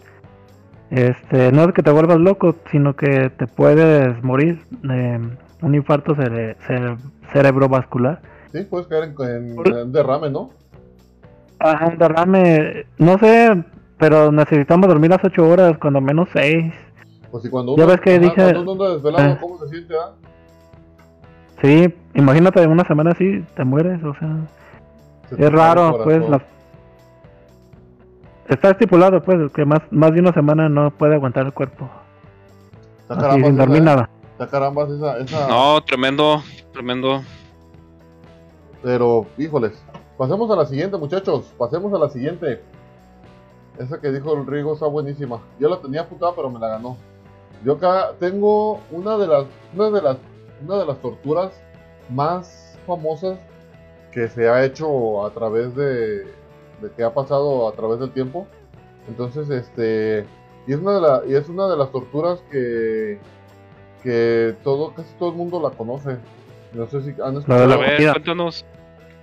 [0.89, 5.19] este, no es que te vuelvas loco, sino que te puedes morir de
[5.61, 6.97] un infarto cere- cere-
[7.33, 8.21] cerebrovascular.
[8.53, 10.51] Sí, puedes caer en, en- en derrame, ¿no?
[11.59, 13.63] Ajá, un derrame, no sé,
[13.97, 16.73] pero necesitamos dormir las 8 horas, cuando menos 6.
[17.31, 19.37] Pues si cuando Ya uno, ves que dije- cuando uno anda desvelado, Ah.
[19.41, 19.93] ¿cómo se siente?
[20.01, 20.13] ah?
[21.61, 24.37] Sí, imagínate una semana así, te mueres, o sea...
[25.29, 26.27] Se Es raro, pues.
[26.29, 26.41] La...
[28.47, 31.89] Está estipulado, pues, que más, más de una semana no puede aguantar el cuerpo.
[33.09, 33.85] Así, sin dormir ¿eh?
[33.85, 34.09] nada.
[34.33, 36.41] Está carambas esa, esa- No, tremendo,
[36.71, 37.21] tremendo.
[38.83, 39.73] Pero, híjoles.
[40.17, 41.53] Pasemos a la siguiente, muchachos.
[41.57, 42.61] Pasemos a la siguiente.
[43.77, 45.39] Esa que dijo el Rigo está buenísima.
[45.59, 46.97] Yo la tenía apuntada, pero me la ganó.
[47.63, 50.17] Yo acá tengo una de las, una de las,
[50.63, 51.61] una de las torturas
[52.09, 53.37] más famosas
[54.11, 56.19] que se ha hecho a través de,
[56.81, 58.47] de que ha pasado a través del tiempo.
[59.07, 60.25] Entonces, este,
[60.67, 63.19] y es una de la, y es una de las torturas que,
[64.03, 66.17] que todo, casi todo el mundo la conoce.
[66.73, 67.67] No sé si han La de escuchado.
[67.67, 68.11] la A ver, comida.
[68.13, 68.65] cuéntanos.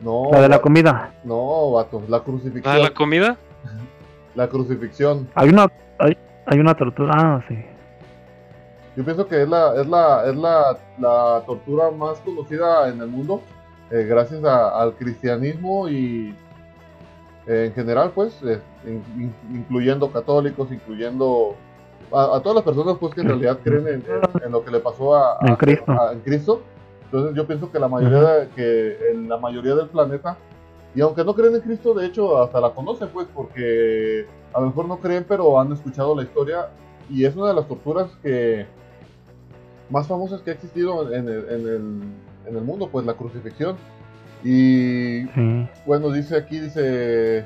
[0.00, 1.14] No, La de la comida.
[1.24, 2.74] no, vato, la ¿La crucifixión.
[2.76, 3.36] de la comida?
[4.34, 5.28] La crucifixión.
[5.36, 5.68] Hay una,
[5.98, 6.16] hay,
[6.46, 7.12] hay una tortura.
[7.16, 7.54] Ah, sí.
[8.96, 13.08] Yo pienso que es la, es la, es la, la tortura más conocida en el
[13.08, 13.40] mundo,
[13.90, 16.34] eh, gracias a- al cristianismo y
[17.46, 21.54] eh, en general, pues, eh, in- in- incluyendo católicos, incluyendo
[22.12, 24.70] a, a todas las personas, pues, que en realidad creen en, en- en lo que
[24.70, 25.92] le pasó a, a- En Cristo.
[25.92, 26.62] a- en Cristo.
[27.06, 30.36] Entonces, yo pienso que la mayoría, de- que en la mayoría del planeta,
[30.94, 34.66] y aunque no creen en Cristo, de hecho, hasta la conocen, pues, porque a lo
[34.66, 36.68] mejor no creen, pero han escuchado la historia
[37.10, 38.66] y es una de las torturas que
[39.90, 42.02] más famosas que ha existido en el, en el,
[42.46, 43.76] en el mundo, pues la crucifixión.
[44.42, 45.68] Y Sí.
[45.86, 47.44] bueno, dice aquí, dice,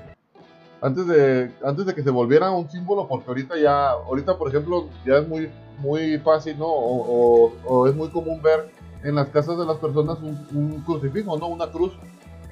[0.81, 4.87] antes de, antes de que se volviera un símbolo, porque ahorita ya, ahorita por ejemplo,
[5.07, 5.49] ya es muy,
[5.79, 6.67] muy fácil, ¿no?
[6.67, 8.69] O, o- o es muy común ver
[9.05, 11.47] en las casas de las personas un, un crucifijo, ¿no?
[11.49, 11.93] Una cruz.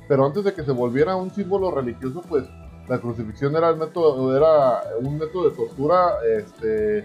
[0.09, 2.45] Pero antes de que se volviera un símbolo religioso, pues
[2.89, 7.05] la crucifixión era el método, era un método de tortura, este,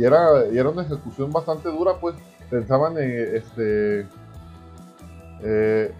[0.00, 2.14] y era, y era una ejecución bastante dura, pues
[2.48, 4.06] pensaban en, este,
[5.42, 5.92] eh,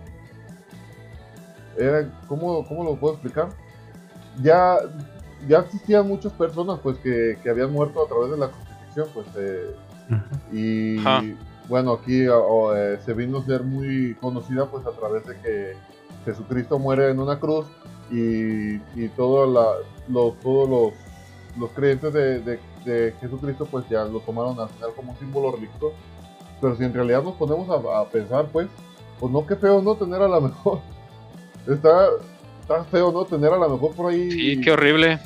[1.76, 3.50] era, ¿cómo, ¿cómo lo puedo explicar?
[4.42, 4.78] Ya,
[5.46, 9.26] ya existían muchas personas, pues, que, que habían muerto a través de la crucifixión, pues,
[9.36, 9.76] eh,
[10.50, 11.22] y Ajá.
[11.68, 15.72] bueno, aquí o, eh, se vino a ser muy conocida pues a través de que
[16.24, 17.66] Jesucristo muere en una cruz
[18.10, 19.74] y, y todo la,
[20.08, 20.94] los, todos los,
[21.60, 25.92] los creyentes de, de, de Jesucristo pues ya lo tomaron al final como símbolo religioso.
[26.60, 28.68] Pero si en realidad nos ponemos a, a pensar pues,
[29.18, 30.80] pues no, qué feo no tener a la mejor.
[31.66, 32.08] Está,
[32.60, 34.30] está feo no tener a la mejor por ahí.
[34.30, 35.18] Sí, qué horrible.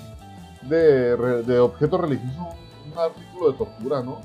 [0.62, 2.48] De, de objeto religioso,
[2.84, 4.20] un artículo de tortura, ¿no?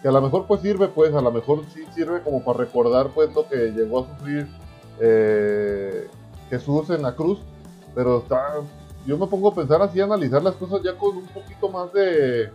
[0.00, 3.08] Que a lo mejor pues sirve, pues, a lo mejor sí sirve como para recordar
[3.08, 4.48] pues lo que llegó a sufrir
[5.00, 6.08] eh,
[6.48, 7.40] Jesús en la cruz.
[7.94, 8.54] Pero está,
[9.06, 11.92] yo me pongo a pensar así, a analizar las cosas ya con un poquito más
[11.92, 12.50] de,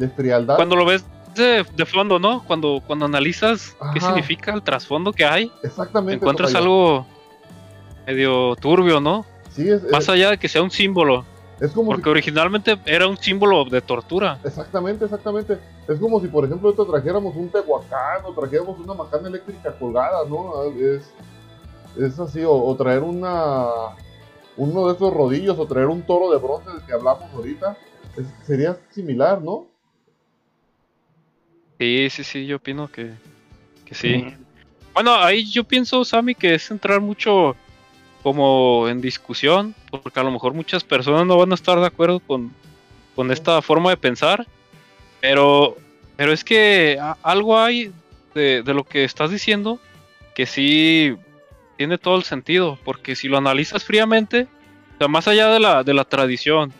[0.00, 0.56] de frialdad.
[0.56, 2.42] Cuando lo ves de, de fondo, ¿no?
[2.44, 6.16] Cuando, cuando analizas qué significa el trasfondo que hay, Exactamente.
[6.16, 7.06] encuentras algo
[8.06, 9.24] medio turbio, ¿no?
[9.50, 11.24] Sí, es, es, Más allá de que sea un símbolo,
[11.60, 14.38] es como si- porque originalmente era un símbolo de tortura.
[14.44, 15.58] Exactamente, exactamente.
[15.86, 20.24] Es como si, por ejemplo, ahorita trajéramos un tehuacán o trajéramos una macana eléctrica colgada,
[20.28, 20.64] ¿no?
[20.64, 21.12] Es,
[21.98, 23.66] es así, o, o traer una
[24.56, 27.76] uno de esos rodillos o traer un toro de bronce del que hablamos ahorita.
[28.16, 29.66] Es- sería similar, ¿no?
[31.80, 33.10] Sí, sí, sí, yo opino que,
[33.86, 34.22] que sí.
[34.92, 37.56] Bueno, ahí yo pienso, Sammy, que es entrar mucho
[38.22, 42.20] como en discusión, porque a lo mejor muchas personas no van a estar de acuerdo
[42.20, 42.52] con,
[43.16, 44.46] con esta forma de pensar,
[45.22, 45.74] pero,
[46.16, 47.90] pero es que algo hay
[48.34, 49.80] de, de lo que estás diciendo
[50.34, 51.14] que sí
[51.78, 54.48] tiene todo el sentido, porque si lo analizas fríamente,
[54.96, 56.74] o sea, más allá de la, de la tradición,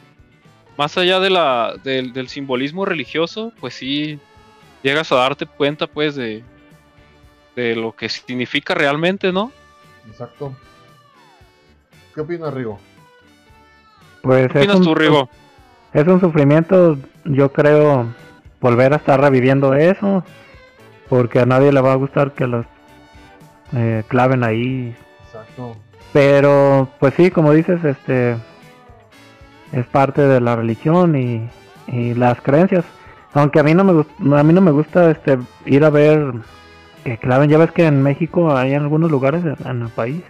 [0.76, 4.18] más allá de la, del, del simbolismo religioso, pues sí
[4.82, 6.42] llegas a darte cuenta pues de,
[7.56, 9.52] de lo que significa realmente, ¿no?
[10.08, 10.54] Exacto.
[12.14, 12.78] ¿Qué opinas, Rigo?
[14.22, 15.28] Pues ¿Qué es opinas un, tú, Rigo?
[15.92, 18.06] es un sufrimiento, yo creo,
[18.60, 20.24] volver a estar reviviendo eso,
[21.08, 22.66] porque a nadie le va a gustar que los
[23.74, 24.94] eh, claven ahí.
[25.26, 25.76] Exacto.
[26.12, 28.36] Pero, pues sí, como dices, este
[29.72, 31.48] es parte de la religión y,
[31.86, 32.84] y las creencias.
[33.34, 36.32] Aunque a mí no me gust- a mí no me gusta este ir a ver
[37.04, 37.48] que claven.
[37.50, 40.22] Ya ves que en México hay algunos lugares en, en el país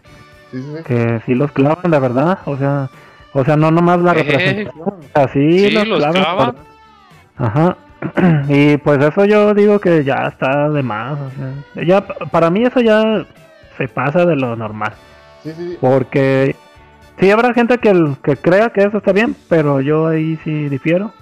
[0.50, 0.82] Sí, sí, sí.
[0.84, 2.38] que sí los clavan, de verdad.
[2.44, 2.90] O sea,
[3.32, 4.88] o sea, no nomás la Eh, representación.
[4.88, 6.22] O sea, sí, sí, los, los clavan.
[6.22, 6.54] clavan.
[7.36, 7.76] por- Ajá.
[8.48, 11.18] Y pues eso yo digo que ya está de más.
[11.20, 13.24] O sea, ya pa- para mí eso ya
[13.78, 14.92] se pasa de lo normal.
[15.42, 15.78] Sí, sí.
[15.80, 16.54] Porque
[17.18, 21.12] sí habrá gente que, que crea que eso está bien, pero yo ahí sí difiero.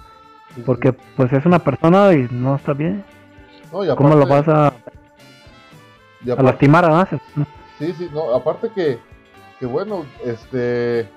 [0.65, 3.03] Porque pues es una persona y no está bien.
[3.71, 4.73] No, ¿Cómo lo vas a,
[6.43, 7.07] lastimar a?
[7.77, 8.99] Sí, sí, no, aparte que,
[9.59, 11.07] que bueno, este,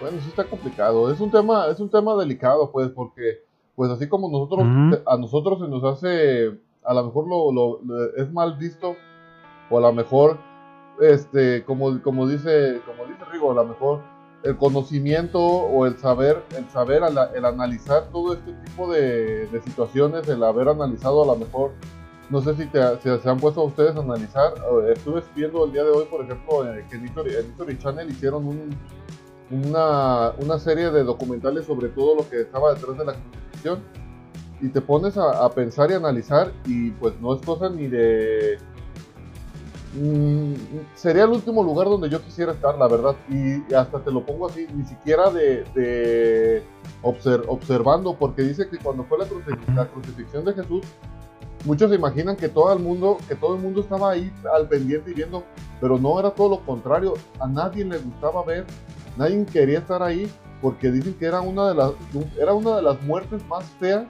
[0.00, 1.10] bueno, sí está complicado.
[1.12, 3.38] Es un tema, es un tema delicado, pues, porque,
[3.76, 4.66] pues, así como nosotros,
[5.06, 8.96] a nosotros se nos hace, a lo mejor lo, lo- lo- es mal visto,
[9.70, 10.36] o a lo mejor,
[11.00, 14.00] este, como, como dice, como dice Rigo, a lo mejor
[14.44, 17.02] el conocimiento o el saber, el saber,
[17.34, 21.72] el analizar todo este tipo de, de situaciones, el haber analizado a lo mejor
[22.30, 24.52] no sé si, te- se han puesto a ustedes a analizar.
[24.92, 28.44] Estuve viendo el día de hoy, por ejemplo, eh, que en History, en Channel hicieron
[28.46, 28.76] un-
[29.50, 33.78] una, una serie de documentales sobre todo lo que estaba detrás de la crucifixión.
[34.60, 38.58] Y te pones a, a pensar y analizar, y pues no es cosa ni de.
[39.94, 40.52] Mm,
[40.94, 43.16] sería el último lugar donde yo quisiera estar, la verdad.
[43.28, 46.62] Y hasta te lo pongo así, ni siquiera de, de
[47.02, 50.82] obser- observando, porque dice que cuando fue la, crucif- la crucifixión de Jesús,
[51.64, 55.10] muchos se imaginan que todo el mundo, que todo el mundo estaba ahí al pendiente
[55.10, 55.42] y viendo,
[55.80, 57.14] pero no era todo lo contrario.
[57.40, 58.66] A nadie le gustaba ver,
[59.16, 61.92] nadie quería estar ahí, porque dicen que era una de las,
[62.38, 64.04] era una de las muertes más feas.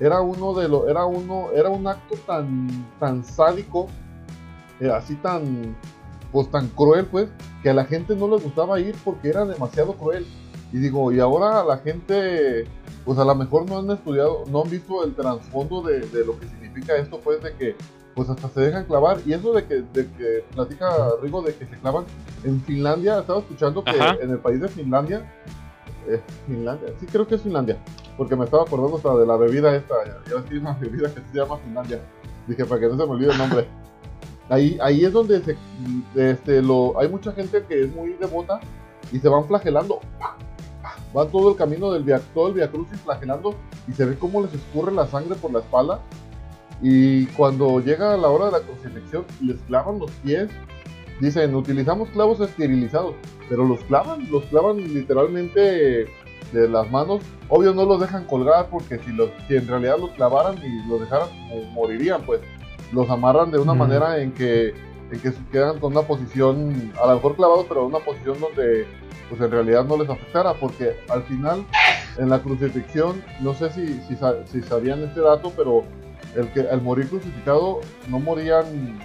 [0.00, 2.68] Era uno de los, era uno, era un acto tan,
[3.00, 3.88] tan sádico,
[4.80, 5.76] eh, así tan,
[6.32, 7.28] pues tan cruel, pues,
[7.62, 10.26] que a la gente no le gustaba ir porque era demasiado cruel.
[10.72, 12.66] Y digo, y ahora la gente,
[13.04, 16.38] pues a lo mejor no han estudiado, no han visto el trasfondo de, de lo
[16.38, 17.76] que significa esto, pues de que,
[18.14, 19.18] pues hasta se dejan clavar.
[19.24, 20.88] Y eso de que, de que platica
[21.22, 22.04] Rigo de que se clavan
[22.44, 24.16] en Finlandia, estaba escuchando que Ajá.
[24.20, 25.32] en el país de Finlandia,
[26.06, 27.78] eh, Finlandia, sí creo que es Finlandia,
[28.16, 30.72] porque me estaba acordando hasta de la bebida esta, ya, ya ves que hay una
[30.80, 32.00] bebida que se llama Finlandia.
[32.46, 33.68] Dije, para que no se me olvide el nombre.
[34.48, 35.56] Ahí, ahí es donde se,
[36.16, 38.60] este, lo, hay mucha gente que es muy devota
[39.12, 40.00] y se van flagelando.
[41.12, 43.54] Van todo el camino del via, todo el Via Crucis flagelando
[43.86, 46.00] y se ve cómo les escurre la sangre por la espalda.
[46.80, 50.48] Y cuando llega la hora de la crucifixión, les clavan los pies.
[51.20, 53.14] Dicen, utilizamos clavos esterilizados,
[53.48, 56.06] pero los clavan, los clavan literalmente
[56.52, 57.22] de las manos.
[57.48, 59.10] Obvio no los dejan colgar porque si,
[59.48, 62.40] si en realidad los clavaran y los dejaran, eh, morirían, pues
[62.92, 63.78] los amarran de una Mm.
[63.78, 64.74] manera en que
[65.10, 68.86] en que quedan con una posición, a lo mejor clavados, pero en una posición donde
[69.30, 71.64] pues en realidad no les afectara, porque al final
[72.18, 75.84] en la crucifixión, no sé si, si, si sabían este dato, pero
[76.36, 78.98] el que al morir crucificado no morían,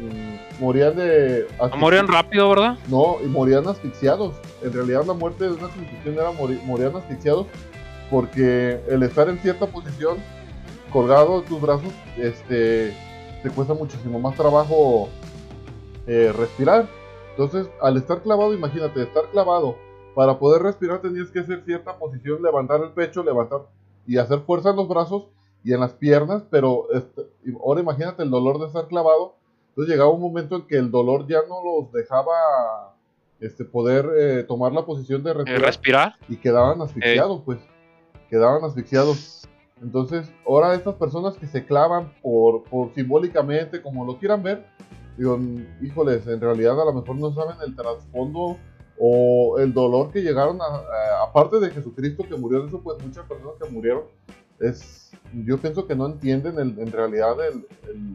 [0.00, 1.46] mm, morían de...
[1.60, 2.76] No morían rápido, ¿verdad?
[2.88, 4.34] No, y morían asfixiados.
[4.62, 7.46] En realidad la muerte de una crucifixión era morir, morían asfixiados
[8.10, 10.18] porque el estar en cierta posición,
[10.92, 12.92] colgado de tus brazos, este,
[13.48, 15.08] te cuesta muchísimo más trabajo
[16.06, 16.86] eh, respirar.
[17.30, 19.76] Entonces, al estar clavado, imagínate, estar clavado,
[20.14, 23.60] para poder respirar tenías que hacer cierta posición, levantar el pecho, levantar
[24.06, 25.28] y hacer fuerza en los brazos
[25.64, 27.22] y en las piernas, pero este,
[27.62, 29.36] ahora imagínate el dolor de estar clavado.
[29.70, 32.96] Entonces llegaba un momento en que el dolor ya no los dejaba
[33.40, 36.14] este, poder eh, tomar la posición de Eh, respirar respirar.
[36.28, 37.58] y quedaban asfixiados, pues.
[38.28, 39.47] Quedaban asfixiados.
[39.82, 44.64] Entonces, ahora estas personas que se clavan por, por simbólicamente, como lo quieran ver,
[45.16, 45.38] digo,
[45.80, 48.56] híjoles, en realidad a lo mejor no saben el trasfondo
[48.98, 53.24] o el dolor que llegaron a, aparte de Jesucristo que murió de eso, pues muchas
[53.26, 54.02] personas que murieron,
[54.60, 55.12] es,
[55.44, 58.14] yo pienso que no entienden el- en realidad el, el-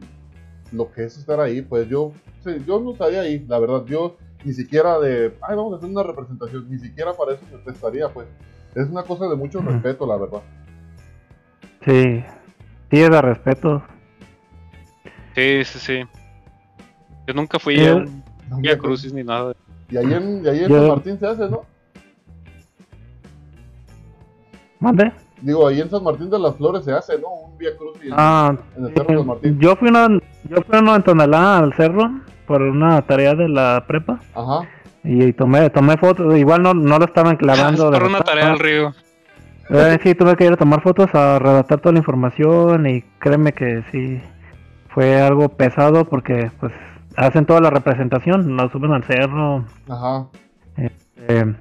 [0.76, 4.16] lo que es estar ahí, pues yo, sí, yo no estaría ahí, la verdad, yo
[4.44, 8.08] ni siquiera de, ay, vamos a hacer una representación, ni siquiera para eso me prestaría,
[8.12, 8.26] pues.
[8.74, 10.42] Es una cosa de mucho respeto, la verdad.
[11.84, 12.24] Sí,
[12.90, 13.82] sí es de respeto.
[15.34, 16.00] Sí, sí, sí.
[17.26, 18.22] Yo nunca fui Eh, a un
[18.62, 19.54] Via Crucis ni nada.
[19.90, 21.62] Y ahí en, y ahí en Yo- San Martín se hace, ¿no?
[24.80, 25.12] ¿Mande?
[25.40, 27.28] Digo, ahí en San Martín de las Flores se hace, ¿no?
[27.28, 29.58] Un Via Crucis Ah, en el Cerro de San Martín.
[29.60, 33.84] yo fui una, yo fui una en Tonalá al cerro por una tarea de la
[33.86, 34.68] prepa Ajá.
[35.02, 37.90] y tomé, tomé fotos, igual no, no lo estaban Ah, es clavando.
[37.90, 38.94] de por una tarea al río.
[39.70, 43.52] Eh, sí, tuve que ir a tomar fotos, a redactar toda la información y créeme
[43.52, 44.20] que sí,
[44.88, 46.72] fue algo pesado porque pues
[47.16, 50.26] hacen toda la representación, la suben al cerro, Ajá.
[50.76, 51.54] eh,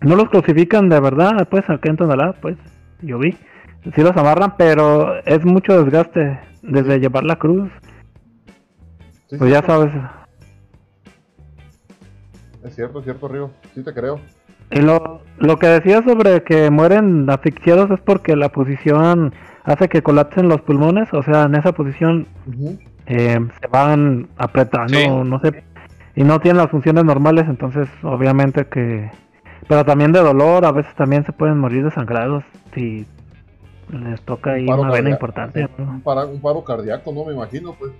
[0.00, 2.56] no los crucifican de verdad, pues acá en Tonalá, pues
[3.00, 3.32] yo vi,
[3.94, 7.70] sí los amarran, pero es mucho desgaste desde llevar la cruz,
[9.28, 9.92] Sí, pues ya sabes.
[12.62, 13.50] Es cierto, es cierto, Río.
[13.74, 14.20] Sí te creo.
[14.70, 19.32] Y lo, lo que decía sobre que mueren asfixiados es porque la posición
[19.64, 22.26] hace que colapsen los pulmones, o sea, en esa posición
[23.06, 25.08] eh, se van apretando, Sí.
[25.08, 25.62] no sé,
[26.14, 29.10] y no tienen las funciones normales, entonces obviamente que,
[29.68, 32.42] pero también de dolor, a veces también se pueden morir desangrados
[32.74, 33.06] si
[33.90, 35.84] les toca ahí Paro una vena importante, sí, ¿no?
[35.92, 37.24] un, para- un paro cardíaco, ¿no?
[37.24, 37.92] Me imagino, pues.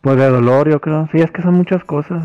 [0.00, 2.24] pues de dolor yo creo, sí, es que son muchas cosas.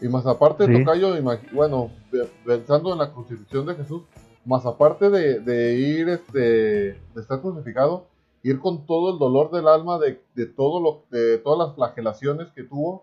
[0.00, 0.72] Y más aparte, Sí.
[0.84, 1.14] Tocayo,
[1.52, 4.02] bueno, pe- pensando en la crucifixión de Jesús,
[4.44, 8.04] más aparte de, de ir, este, de estar crucificado,
[8.42, 12.50] ir con todo el dolor del alma de, de todo lo, de todas las flagelaciones
[12.52, 13.02] que tuvo,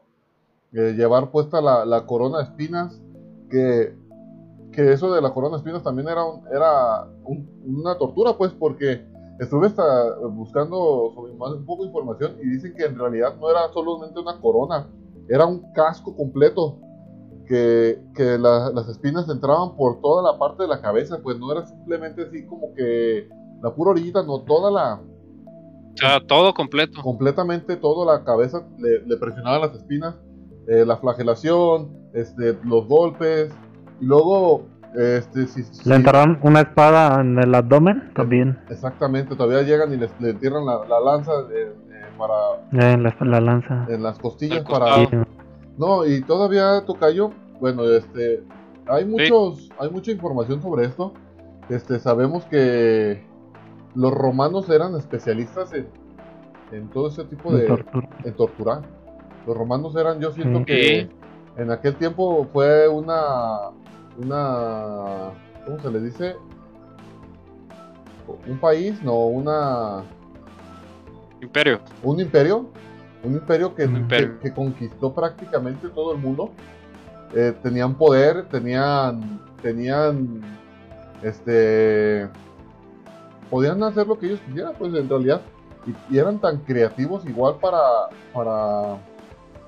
[0.73, 2.99] eh, llevar puesta la, la corona de espinas,
[3.49, 3.93] que,
[4.71, 8.51] que eso de la corona de espinas también era, un- era un- una tortura, pues,
[8.53, 9.05] porque
[9.39, 13.49] estuve hasta buscando sobre más, un poco de información y dicen que en realidad no
[13.51, 14.87] era solamente una corona,
[15.29, 16.79] era un casco completo
[17.47, 21.51] que, que la- las espinas entraban por toda la parte de la cabeza, pues no
[21.51, 23.27] era simplemente así como que
[23.61, 27.01] la pura orillita, no, toda la, O sea, todo completo.
[27.01, 30.15] completamente toda la cabeza le, le presionaban las espinas,
[30.67, 33.53] eh, la flagelación, este, los golpes,
[34.01, 39.61] y luego, este, si, si- Le enterraron una espada en el abdomen también, exactamente, todavía
[39.61, 41.84] llegan y les, le entierran la, la lanza eh, eh,
[42.17, 42.33] para,
[42.71, 43.85] eh, en la, la lanza.
[43.89, 45.07] en las costillas para,
[45.77, 48.43] No, y todavía Tocayo, bueno, este,
[48.87, 51.13] hay muchos, hay mucha información sobre esto.
[51.69, 53.23] Este, sabemos que
[53.95, 55.87] los romanos eran especialistas en,
[56.71, 58.09] en todo ese tipo de de, tortura.
[58.23, 58.81] en torturar.
[59.47, 60.65] Los romanos eran, yo siento Sí.
[60.65, 61.09] que
[61.57, 63.69] en aquel tiempo fue una,
[64.17, 65.31] una,
[65.65, 66.35] ¿cómo se le dice?
[68.47, 70.03] Un país, no, una,
[71.45, 71.79] Imperio.
[72.03, 72.69] un imperio,
[73.23, 74.39] un imperio que, Un imperio.
[74.39, 76.51] que- que conquistó prácticamente todo el mundo.
[77.33, 80.41] Eh, tenían poder, tenían, tenían,
[81.23, 82.29] este,
[83.49, 85.41] podían hacer lo que ellos quisieran, pues en realidad,
[85.85, 87.79] y, y eran tan creativos igual para,
[88.33, 88.97] para,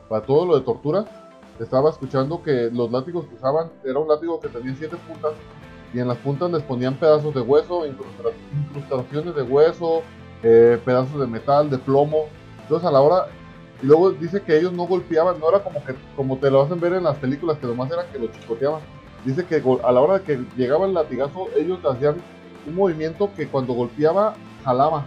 [0.09, 1.05] para todo lo de tortura.
[1.59, 5.31] Estaba escuchando que los látigos que usaban era un látigo que tenía siete puntas
[5.93, 10.01] y en las puntas les ponían pedazos de hueso, incrustaciones de hueso,
[10.43, 12.25] eh, pedazos de metal, de plomo.
[12.61, 13.25] Entonces a la hora,
[13.81, 16.79] y luego dice que ellos no golpeaban, no era como que como te lo hacen
[16.79, 18.81] ver en las películas, que nomás era que lo chicoteaban.
[19.25, 22.15] Dice que gol- a la hora de que llegaba el latigazo, ellos hacían
[22.65, 25.05] un movimiento que cuando golpeaba, jalaba.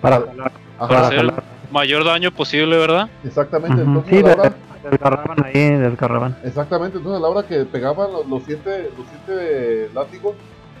[0.00, 1.42] Para jalar, Ajá, para hacer- jalar.
[1.70, 3.08] mayor daño posible, ¿verdad?
[3.24, 4.54] Exactamente, entonces Sí, a la hora,
[4.90, 6.36] desgarraban ahí, desgarraban.
[6.44, 10.34] exactamente, entonces a la hora que pegaban los, los siete, los siete látigos,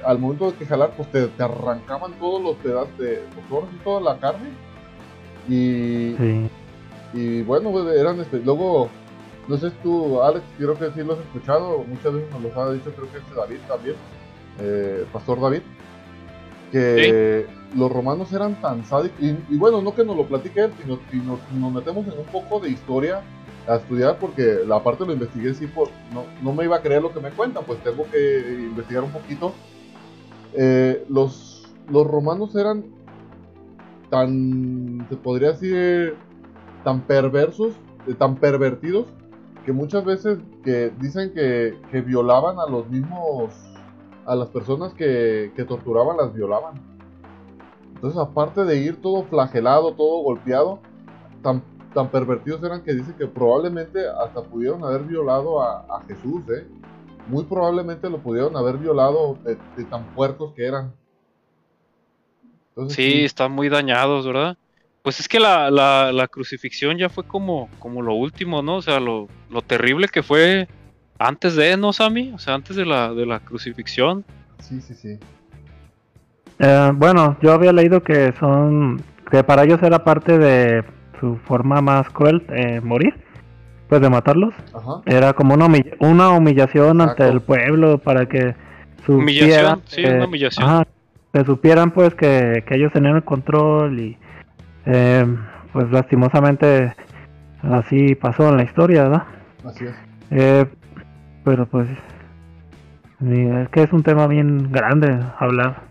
[0.04, 3.84] al momento de que jalar, pues te, te arrancaban todos los pedazos de ojos y
[3.84, 4.48] toda la carne.
[5.48, 6.50] Y, Sí.
[7.14, 8.88] y bueno, pues, eran espe- luego,
[9.48, 12.72] no sé tú, Alex, creo que sí lo has escuchado, muchas veces nos lo ha
[12.72, 13.96] dicho, creo que este David también,
[14.60, 15.62] eh, Pastor David,
[16.70, 17.46] que
[17.76, 20.98] los romanos eran tan sádicos, y, y bueno, no que nos lo platique él, sino
[21.10, 23.22] si nos, nos metemos en un poco de historia
[23.66, 27.02] a estudiar, porque la parte lo investigué, sí, por, no, no me iba a creer
[27.02, 28.40] lo que me cuentan, pues tengo que
[28.70, 29.52] investigar un poquito.
[30.54, 32.84] Eh, los, romanos eran
[34.10, 36.14] tan, se podría decir,
[36.84, 37.72] tan perversos,
[38.06, 39.06] eh, tan pervertidos,
[39.64, 43.52] que muchas veces que dicen que, violaban a los mismos,
[44.26, 46.74] a las personas que, que torturaban, las violaban.
[47.94, 50.78] Entonces, aparte de ir todo flagelado, todo golpeado,
[51.42, 56.42] tan, tan pervertidos eran que dicen que probablemente hasta pudieron haber violado a, a Jesús,
[56.48, 56.66] ¿eh?
[57.28, 60.94] Muy probablemente lo pudieron haber violado de, de tan puercos que eran.
[62.70, 64.56] Entonces, Sí, están muy dañados, ¿verdad?
[65.02, 68.76] Pues es que la, la, la crucifixión ya fue como, como lo último, ¿no?
[68.76, 70.68] O sea, lo, lo terrible que fue
[71.18, 72.32] antes de, ¿no, Sammy?
[72.32, 74.24] O sea, antes de la, de la crucifixión.
[74.58, 75.18] sí, sí, sí.
[76.58, 80.84] Eh, bueno, yo había leído que son que para ellos era parte de
[81.20, 83.14] su forma más cruel eh, morir,
[83.88, 84.54] pues de matarlos.
[84.74, 85.02] Ajá.
[85.06, 87.32] Era como una, humilla- una humillación ante Exacto.
[87.32, 88.54] el pueblo para que
[89.06, 89.18] supieran,
[89.78, 90.68] Humillación, sí, que- una humillación.
[90.68, 90.86] ajá,
[91.32, 94.18] que supieran pues que, que ellos tenían el control y
[94.86, 95.26] eh,
[95.72, 96.94] pues lastimosamente
[97.62, 99.22] así pasó en la historia, ¿verdad?
[99.64, 99.94] Así es.
[100.30, 100.66] Eh,
[101.44, 101.88] pero pues
[103.20, 105.88] sí, es que es un tema bien grande hablar.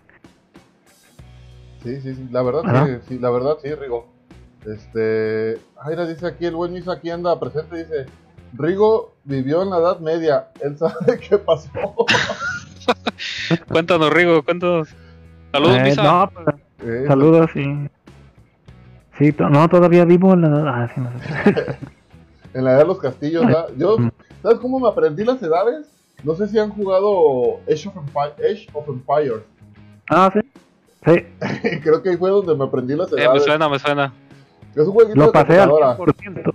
[1.84, 2.28] Sí, sí, sí.
[2.32, 4.08] La verdad, sí, sí, la verdad, sí, Rigo.
[4.68, 5.60] Este.
[5.82, 7.78] Aira dice aquí, el buen Misa aquí anda presente.
[7.78, 8.06] Dice:
[8.54, 10.48] Rigo vivió en la Edad Media.
[10.62, 11.70] Él sabe qué pasó.
[13.70, 14.90] Cuéntanos, Rigo, cuéntanos.
[15.52, 16.04] Saludos, Eh, Misa.
[16.04, 17.90] no, pues, Eh, saludos y
[19.18, 21.78] sí, to- no todavía vivo en la ah, sí, no sé.
[22.54, 23.68] En la Edad de los Castillos, ¿verdad?
[23.78, 24.10] Yo, Mm.
[24.42, 25.88] ¿sabes cómo me aprendí las edades?
[26.24, 29.44] No sé si han jugado Age of, Empi- Age of Empires.
[30.10, 30.40] Ah, sí.
[31.06, 33.44] Sí, Creo que ahí fue donde me aprendí las Eh, me edades.
[33.44, 34.14] suena, me suena.
[34.82, 35.98] Es un jueguito lo de pasé al computadora.
[35.98, 36.54] 100%.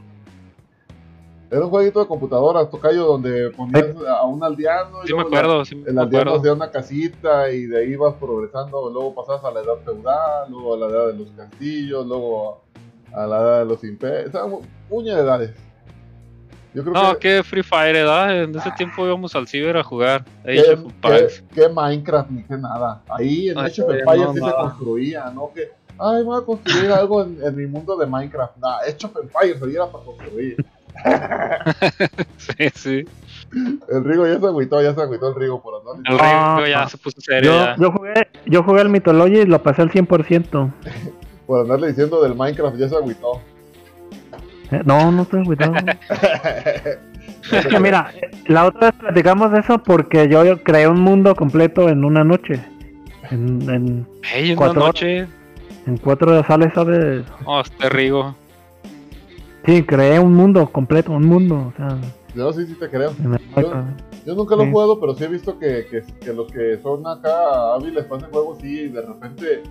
[1.50, 5.00] Era un jueguito de computadora, tocayo, donde ponías a un aldeano.
[5.00, 6.36] y me luego la- acuerdo, sí El me aldeano acuerdo.
[6.38, 10.74] hacía una casita y de ahí ibas progresando, luego pasabas a la edad feudal, luego
[10.74, 12.62] a la edad de los castillos, luego
[13.12, 15.50] a la edad de los imperios, o sea, mu- muchas edades.
[16.74, 18.44] Yo creo No, que, que Free Fire, ¿verdad?
[18.44, 20.24] En ese tiempo íbamos al ciber a jugar.
[20.42, 21.44] que, Age of Empires.
[21.54, 23.02] que- que Minecraft ni que nada.
[23.10, 25.50] Ahí en Ay, Age of no, Empires sí se construía, ¿no?
[25.54, 28.56] Que, ay, voy a construir algo en, en mi mundo de Minecraft.
[28.58, 30.56] Nah, of Empires ahí era para construir.
[32.36, 33.04] Sí, sí.
[33.88, 36.12] El Rigo ya se agüitó, ya se agüitó el Rigo por andar.
[36.12, 36.88] El Ah, Rigo ya ah.
[36.88, 37.50] se puso serio.
[37.50, 37.76] Yo, ya.
[37.76, 40.72] yo jugué, yo jugué el Mythology y lo pasé al 100%.
[41.46, 43.40] Por andarle diciendo del Minecraft, ya se agüitó.
[44.70, 45.74] Eh, No, no estoy cuidado.
[47.52, 48.12] Es que mira,
[48.46, 52.64] la otra vez platicamos de eso porque yo creé un mundo completo en una noche.
[53.30, 55.26] En, en, Hey, una cuatro noche.
[55.86, 57.24] En cuatro sales, ¿sabes?
[57.44, 58.34] Oh, este Rigo.
[59.66, 61.72] Sí, creé un mundo completo, un mundo.
[61.72, 61.98] O sea,
[62.34, 63.12] Yo sí, sí te creo.
[64.24, 64.72] Yo nunca lo he Sí.
[64.72, 68.30] jugado, pero sí he visto que, que, que los que son acá hábiles para ese
[68.32, 69.62] juego, sí, de repente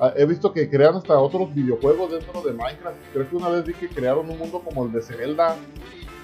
[0.00, 2.96] ah, he visto que crean hasta otros videojuegos dentro de Minecraft.
[3.12, 5.56] Creo que una vez vi que crearon un mundo como el de Zelda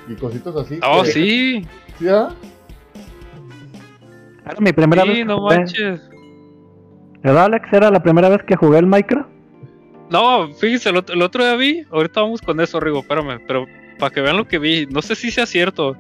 [0.08, 0.78] y cositas así.
[0.86, 1.66] Oh, que- sí.
[1.98, 2.30] ¿Sí, ah?
[4.44, 5.16] Era mi primera vez.
[5.16, 6.00] Sí, no manches.
[7.22, 7.68] ¿Verdad, Alex?
[7.72, 9.28] Era la primera vez que jugué el Minecraft.
[10.10, 11.84] No, fíjense, el otro, el otro día vi.
[11.90, 13.40] Ahorita vamos con eso, Rigo, espérame.
[13.46, 13.66] Pero
[13.98, 14.86] para que vean lo que vi.
[14.86, 15.96] No sé si sea cierto.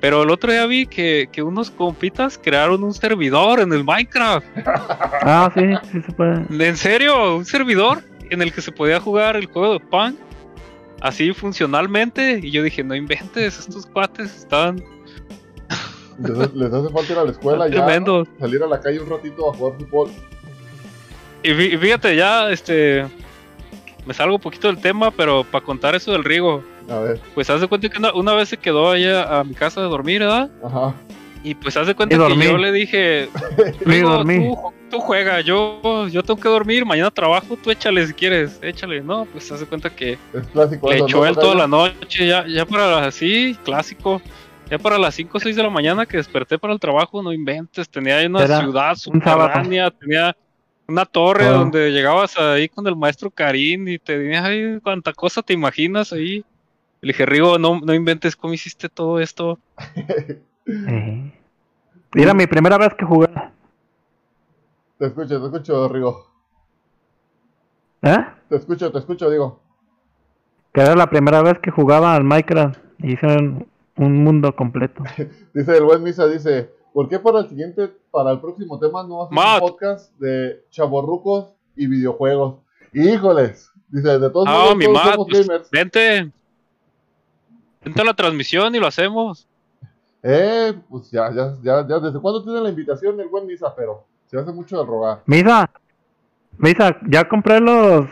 [0.00, 4.46] Pero el otro día vi que, que unos compitas crearon un servidor en el Minecraft.
[5.22, 6.44] Ah, sí, sí se puede.
[6.66, 7.36] ¿En serio?
[7.36, 10.16] ¿Un servidor en el que se podía jugar el juego de Punk?
[11.02, 12.40] Así funcionalmente.
[12.42, 14.82] Y yo dije, no inventes, estos cuates están
[16.18, 17.84] Les, les hace falta ir a la escuela ya.
[17.84, 18.28] tremendos.
[18.28, 18.38] ¿no?
[18.38, 20.10] Salir a la calle un ratito a jugar fútbol.
[21.42, 23.06] Y fí- y fíjate, ya, este.
[24.06, 26.64] Me salgo un poquito del tema, pero para contar eso del Rigo.
[26.88, 29.54] A ver, Pues haz de cuenta que una, una vez se quedó allá a mi
[29.54, 30.50] casa de dormir, ¿verdad?
[30.64, 30.94] ajá.
[31.42, 33.28] Y pues haz de cuenta que yo le dije,
[33.80, 38.58] Rigo, tú, tú juega, yo, yo tengo que dormir, mañana trabajo, tú échale si quieres,
[38.60, 39.00] échale.
[39.00, 40.90] No, pues haz de cuenta que Es clásico.
[40.90, 44.20] le echó él toda la noche, ya, ya para las, sí, clásico.
[44.70, 47.32] Ya para las 5 o 6 de la mañana que desperté para el trabajo, no
[47.32, 50.36] inventes, tenía ahí una Era ciudad subterránea, tenía
[50.90, 55.40] Una torre donde llegabas ahí con el maestro Karim y te tenías ahí cuánta cosa
[55.40, 56.44] te imaginas ahí.
[57.00, 59.60] Le dije, Rigo, no, no inventes cómo hiciste todo esto.
[62.12, 63.28] Era mi primera vez que jugué.
[64.98, 66.26] Te escucho, te escucho, Rigo.
[68.02, 68.26] ¿Eh?
[68.48, 69.60] Te escucho, te escucho, digo.
[70.72, 72.78] Que era la primera vez que jugaba al Minecraft.
[72.98, 75.04] y Hice un, un mundo completo.
[75.54, 79.22] Dice el buen Misa, dice, ¿por qué para el siguiente, para el próximo tema no
[79.22, 79.62] haces Matt.
[79.62, 82.56] un podcast de chaborrucos y videojuegos?
[82.92, 85.70] Híjoles, dice, de todos Ah, modos mi todos Matt, somos pues, gamers.
[85.70, 86.32] vente.
[87.84, 89.46] Vente a la transmisión y lo hacemos.
[90.22, 93.74] Eh, pues ya, ya, ya, ya, ¿desde cuándo tiene la invitación el buen Misa?
[93.74, 95.22] Pero se hace mucho de rogar.
[95.26, 95.70] Misa,
[96.58, 98.06] Misa, ya compré los.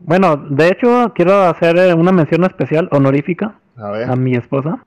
[0.00, 4.10] Bueno, de hecho, quiero hacer eh, una mención especial, honorífica, A ver.
[4.10, 4.84] a mi esposa.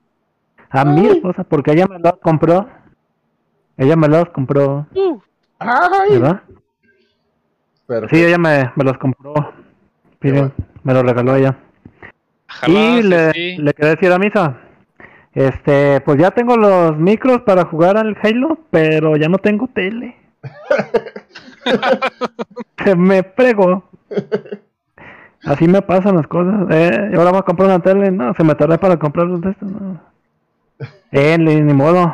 [0.70, 2.68] A mi esposa, porque ella me los compró.
[3.78, 5.20] Ella me los compró, Uh,
[5.60, 6.12] ¡Ay!
[6.12, 6.42] ¿verdad?
[7.86, 8.16] Perfecto.
[8.16, 9.34] Sí, ella me, me los compró.
[10.22, 10.52] Miren,
[10.84, 11.58] me los regaló ella.
[12.50, 13.58] ojalá, y sí, le, sí.
[13.58, 14.58] le quería decir a Misa,
[15.34, 20.16] este, pues ya tengo los micros para jugar al Halo, pero ya no tengo tele.
[22.84, 23.84] Se me prego.
[25.46, 26.68] Así me pasan las cosas.
[26.72, 29.42] Eh, y ahora voy a comprar una tele, no, se me tardé para comprar los
[29.42, 30.00] de estos, no.
[31.12, 32.14] Eh, ni, ni modo.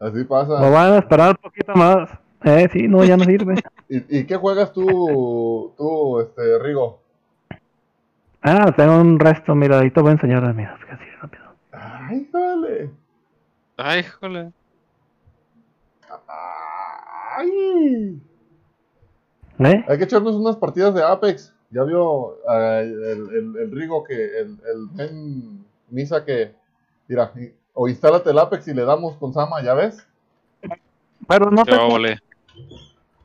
[0.00, 0.54] Así pasa.
[0.54, 2.10] van a esperar un poquito más.
[2.42, 3.54] Eh, sí, no, ya no sirve.
[3.88, 7.02] ¿Y, y qué juegas tú, tú, este, Rigo?
[8.40, 11.44] Ah, tengo un resto, mira, ahí te voy a enseñar, mira, así rápido.
[11.72, 12.90] ¡Ay, dale!
[13.76, 14.52] Ay, híjole.
[17.36, 18.20] ¡Ay!
[19.58, 19.84] ¿Eh?
[19.86, 21.54] Hay que echarnos unas partidas de Apex.
[21.70, 26.54] Ya vio ah, el, el, el Rigo que el, el men Misa que
[27.06, 27.32] mira,
[27.74, 30.06] o instálate el Apex y le damos con Sama, ¿ya ves?
[31.28, 31.98] Pero no Qué tengo,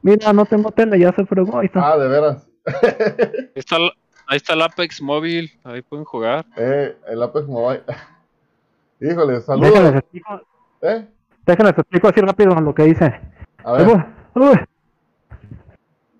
[0.01, 1.93] mira, no tengo tele, ya se fregó, ahí está.
[1.93, 2.47] Ah, de veras.
[2.65, 3.91] Ahí está, el-
[4.27, 5.51] ahí está el Apex móvil.
[5.63, 6.45] Ahí pueden jugar.
[6.57, 7.83] Eh, el Apex Mobile.
[8.99, 9.95] Híjole, Déjenles saludos.
[9.95, 10.41] explico,
[10.81, 11.07] ¿Eh?
[11.45, 13.21] déjenles explico así rápido lo que hice.
[13.63, 14.03] A ver, Uy,
[14.43, 14.59] uy.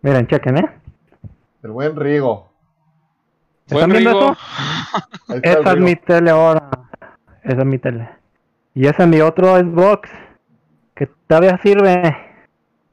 [0.02, 0.82] Miren, chequen, ¿eh?
[1.64, 2.52] el buen Rigo.
[3.66, 4.32] ¿Están Buen viendo Rigo.
[4.34, 4.40] eso?
[5.30, 6.70] Ahí está el Esa es mi tele ahora.
[7.46, 8.10] Esa es mi tele.
[8.74, 10.10] Y ese es mi otro Xbox.
[10.96, 12.18] Que todavía sirve.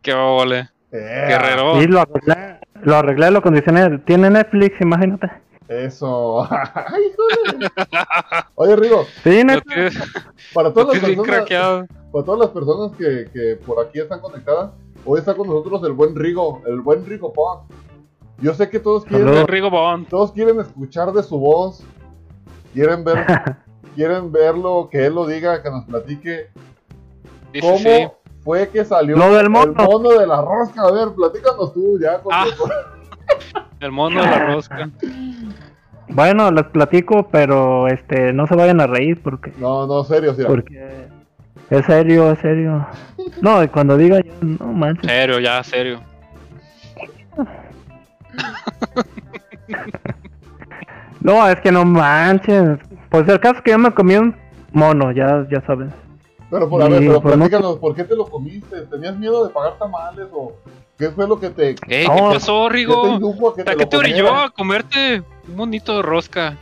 [0.02, 0.68] Qué óvole.
[0.92, 1.80] Eh, Guerrero.
[1.82, 3.98] Y lo arreglé, lo arreglé, lo condicioné.
[4.00, 5.30] Tiene Netflix, imagínate.
[5.68, 6.46] Eso.
[6.50, 7.12] Ay.
[8.56, 9.98] Oye, Rigo, Sí, Netflix.
[10.52, 14.72] para todas las personas, para todas las personas que, que por aquí están conectadas,
[15.04, 17.60] hoy está con nosotros el buen Rigo, el buen Rigo Pong.
[18.38, 19.46] Yo sé que todos quieren.
[19.46, 19.70] Rigo
[20.10, 21.82] todos quieren escuchar de su voz,
[22.74, 23.24] quieren ver,
[23.94, 26.48] quieren verlo, que él lo diga, que nos platique
[27.60, 28.08] cómo sí.
[28.44, 29.74] fue que salió Lo del el mono.
[29.74, 30.82] mono de la rosca.
[30.82, 32.18] A ver, platícanos tú ya.
[32.20, 32.32] con-
[33.54, 33.66] Ah.
[33.80, 34.90] El mono de la rosca.
[36.08, 40.42] Bueno, les platico, pero este, no se vayan a reír porque, No, no, serio, sí.
[40.46, 41.06] porque
[41.70, 42.86] es serio, es serio.
[43.40, 45.06] No, y cuando diga yo, no manches.
[45.10, 46.00] Serio, ya, serio.
[51.20, 52.78] No, es que no manches.
[53.12, 54.34] Pues el caso es que yo me comí un
[54.72, 55.92] mono, ya, ya sabes.
[56.50, 58.80] Pero por a ver, pero pues, no- platícanos, ¿por qué te lo comiste?
[58.90, 60.52] ¿Tenías miedo de pagar tamales o
[60.98, 63.08] qué fue lo que te, ¿Qué No, pasó, qué te Rigo?
[63.08, 66.56] indujo a que ¿A qué te orilló a comerte un monito de rosca?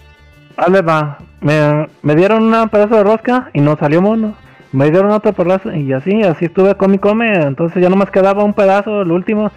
[0.57, 1.19] Dale, va.
[1.41, 4.35] Me, me dieron un pedazo de rosca y no salió mono.
[4.73, 7.33] Me dieron otro pedazo y así, así estuve come y come.
[7.43, 9.51] Entonces ya nomás quedaba un pedazo, el último.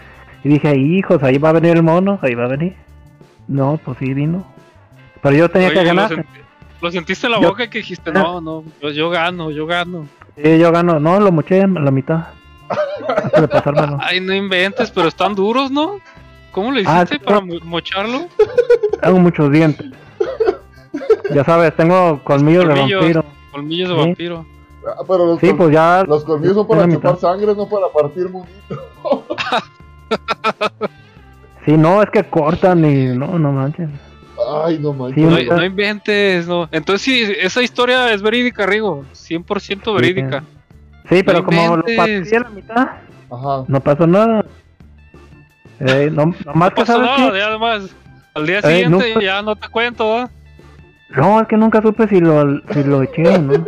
[0.43, 2.75] Y dije, hijos, ahí va a venir el mono, ahí va a venir.
[3.47, 4.45] No, pues sí vino.
[5.21, 6.25] Pero yo tenía Oye, que ganar.
[6.83, 10.05] Lo sentiste en la Yo- boca que dijiste, no, no, yo, yo gano, yo gano.
[10.35, 10.99] Sí, yo gano.
[10.99, 12.25] No, lo moché a la mitad.
[13.23, 13.97] Antes de pasármelo.
[14.01, 15.99] Ay, no inventes, pero están duros, ¿no?
[16.51, 17.55] ¿Cómo le Ah, hiciste sí, para no.
[17.65, 18.27] mocharlo?
[19.01, 19.87] Tengo muchos dientes.
[21.33, 23.25] Ya sabes, tengo colmillos de vampiro.
[23.51, 24.01] Colmillos de Sí.
[24.01, 24.45] vampiro.
[24.85, 26.03] Ah, pero los, Sí, col- pues ya.
[26.05, 27.19] los colmillos son para chupar mitad.
[27.19, 29.25] sangre, no para partir monito.
[31.65, 33.89] Sí, no, es que cortan y no, no manches.
[34.65, 35.15] Ay, no manches.
[35.39, 36.67] Sí, No, no inventes, no.
[36.71, 39.03] Entonces sí, esa historia es verídica, Rigo.
[39.13, 40.43] 100% verídica.
[41.09, 42.29] Sí, pero No como lo inventes.
[42.31, 42.87] partí a la mitad,
[43.29, 43.65] Ajá.
[43.67, 44.45] no pasó nada.
[45.79, 47.95] Eh, no, nomás que pasó sabes nada, además.
[48.35, 50.27] Al día Eh, siguiente ya no te cuento, ¿eh?
[51.15, 53.53] No, es que nunca supe si lo, si lo eché, ¿no?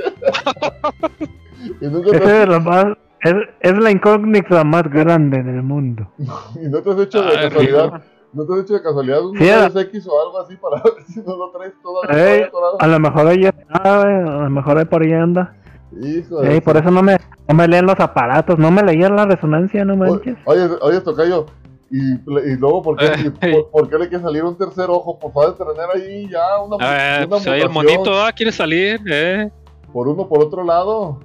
[1.81, 2.85] Y nunca te, Ese es, lo más,
[3.21, 6.11] es, es la incógnita más grande del mundo.
[6.17, 8.03] y no te has hecho de Ay, casualidad.
[8.35, 11.03] ¿No te has hecho de casualidad un Sí, número X o algo así para ver
[11.07, 12.77] si no lo traes todavía atorado?
[12.81, 15.55] a lo mejor ella sabe, a lo mejor ahí por ahí anda.
[16.01, 17.17] Hijo de por eso no me,
[17.47, 20.35] no me leen los aparatos, no me leían la resonancia, no manches.
[20.45, 21.45] Oye, oye, Tocayo,
[21.89, 25.17] Y, y luego, ¿por qué, y por, por qué le quiere salir un tercer ojo?
[25.17, 28.51] Pues va a tener ahí ya una, Eh, una pues ahí el monito ah, quiere
[28.51, 29.49] salir, eh.
[29.93, 31.21] Por uno, por otro lado.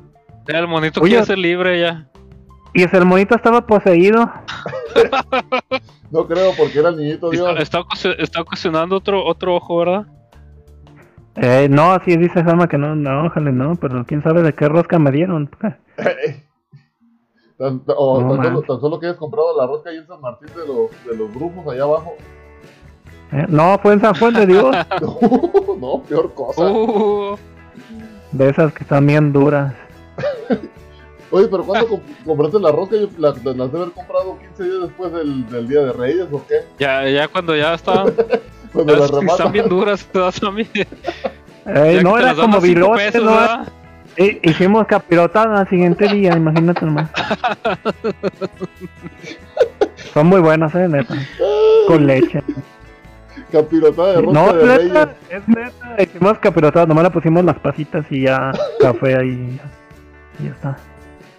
[0.47, 1.11] Ya el monito Oye.
[1.11, 2.07] quiere ser libre ya.
[2.73, 4.31] Y ese el monito estaba poseído.
[6.13, 7.49] No creo, porque era el niñito Dios.
[7.49, 10.07] Está, está, ocasi- está ocasionando otro, otro ojo, ¿verdad?
[11.37, 14.69] Eh, no, así dice Sama que no, no, ojalá no, pero quién sabe de qué
[14.69, 15.47] rosca me dieron.
[15.49, 15.79] Tan,
[17.59, 18.67] tan- o No tan, solo, manches.
[18.67, 21.33] tan solo que hayas comprado la rosca ahí en San Martín de los, de los
[21.33, 22.15] brujos allá abajo.
[23.33, 24.77] Eh, No, fue en San Juan de Dios,
[25.81, 26.63] no, peor cosa.
[26.65, 27.37] Uh,
[28.33, 29.73] de esas que están bien duras.
[31.33, 32.97] Oye, pero ¿cuándo comp- compraste la rosca?
[32.97, 36.26] Yo la, la las de haber comprado 15 días después del, del Día de Reyes,
[36.33, 36.57] ¿o qué?
[36.78, 38.12] ya, ya cuando ya están,
[38.72, 40.66] Cuando ya la es que están bien duras, todas a mí.
[41.66, 43.26] Eh, no, era las como virote, ¿no?
[43.26, 43.68] ¿verdad?
[44.16, 47.11] Eh, hicimos capirotada al siguiente día, imagínate nomás.
[50.12, 51.14] Son muy buenas, eh, neta.
[51.87, 52.43] Con leche.
[53.53, 54.93] Capirotada de rosca No, de Reyes.
[54.93, 56.03] neta, es neta.
[56.03, 58.51] Hicimos capirotada, nomás le pusimos las pasitas y ya
[58.81, 59.61] café ahí.
[60.39, 60.76] Y ya está.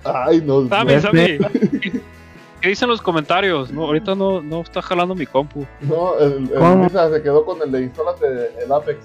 [0.03, 0.67] Ay, no.
[0.67, 1.37] Sammy, Sammy.
[2.61, 3.71] ¿Qué dicen los comentarios?
[3.71, 5.65] No, ahorita no, no está jalando mi compu.
[5.81, 6.79] No, el, el.
[6.79, 8.25] Luisa se quedó con el de instálate
[8.63, 8.99] el Apex.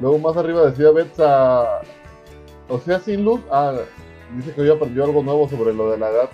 [0.00, 1.80] Luego más arriba decía Betsa,
[2.68, 3.40] o sea, sin luz.
[3.50, 3.74] Ah,
[4.36, 6.30] dice que hoy aprendió algo nuevo sobre lo de la edad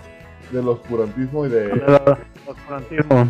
[0.51, 1.71] del oscurantismo y de...
[2.47, 3.27] Oscurantismo.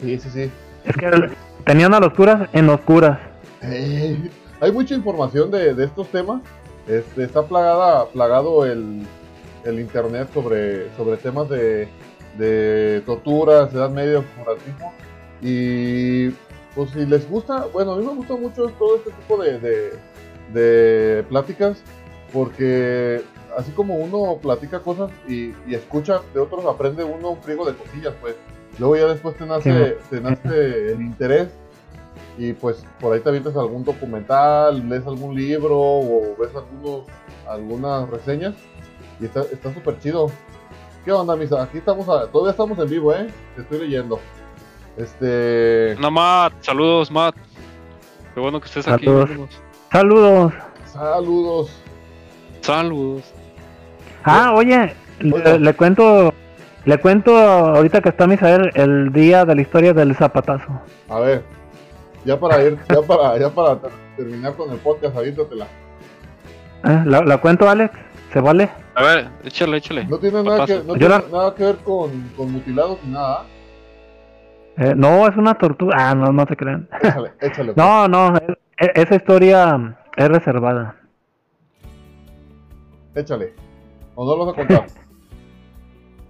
[0.00, 0.50] Sí, sí, sí.
[0.84, 1.30] Es que el-
[1.64, 3.18] tenían a los curas en los curas.
[3.62, 6.40] Eh, hay mucha información de, de estos temas.
[6.88, 9.06] Este, está plagada, plagado el,
[9.64, 11.88] el internet sobre, sobre temas de,
[12.38, 14.92] de torturas, edad media, oscurantismo.
[15.42, 16.30] Y
[16.74, 19.92] pues si les gusta, bueno, a mí me gusta mucho todo este tipo de, de,
[20.52, 21.82] de pláticas
[22.32, 23.22] porque
[23.56, 27.74] así como uno platica cosas y, y escucha de otros, aprende uno un friego de
[27.74, 28.34] cosillas, pues.
[28.78, 31.48] Luego ya después te nace, te nace el interés
[32.36, 37.06] y pues por ahí te avientas algún documental, lees algún libro o ves algunos,
[37.46, 38.54] algunas reseñas
[39.20, 40.30] y está está súper chido.
[41.04, 41.62] ¿Qué onda, Misa?
[41.62, 43.26] Aquí estamos, a- todavía estamos en vivo, ¿eh?
[43.56, 44.18] Te estoy leyendo.
[44.96, 45.96] Este...
[46.00, 47.34] No, Matt, saludos, Matt.
[48.32, 49.04] Qué bueno que estés aquí.
[49.04, 49.30] Saludos.
[49.92, 50.52] Saludos.
[50.86, 51.70] Saludos.
[52.62, 53.22] Saludos.
[54.24, 56.32] Ah, oye, le, le cuento,
[56.86, 60.80] le cuento ahorita que está Misael el día de la historia del zapatazo.
[61.10, 61.44] A ver,
[62.24, 65.66] ya para ir, ya para, ya para ter- terminar con el podcast, aviéntatela.
[66.84, 67.02] ¿Eh?
[67.04, 67.92] ¿La, la cuento, Alex?
[68.34, 68.68] ¿Se vale?
[68.96, 70.04] A ver, échale, échale.
[70.06, 73.44] No tiene nada que, no tiene la- nada que ver con, con mutilados ni nada.
[74.76, 75.94] Eh, no, es una tortuga.
[75.96, 76.88] Ah, no, no te crean.
[77.00, 77.72] Échale, échale.
[77.72, 77.76] pues.
[77.76, 80.96] No, no, e- esa historia es reservada.
[83.14, 83.54] Échale.
[84.16, 84.86] ¿O no lo vas a contar?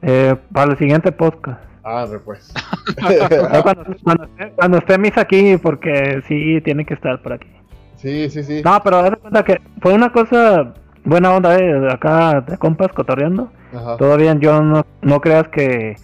[0.06, 1.58] Eh, para el siguiente podcast.
[1.82, 2.52] Ah, pues.
[3.62, 7.48] Cuando, cuando esté, cuando esté Misa aquí, porque sí, tiene que estar por aquí.
[7.96, 8.60] Sí, sí, sí.
[8.62, 10.74] No, pero haz cuenta que fue una cosa
[11.04, 13.50] buena onda, eh, acá de compas cotorreando.
[13.74, 13.96] Ajá.
[13.96, 15.96] Todavía yo no, no creas que,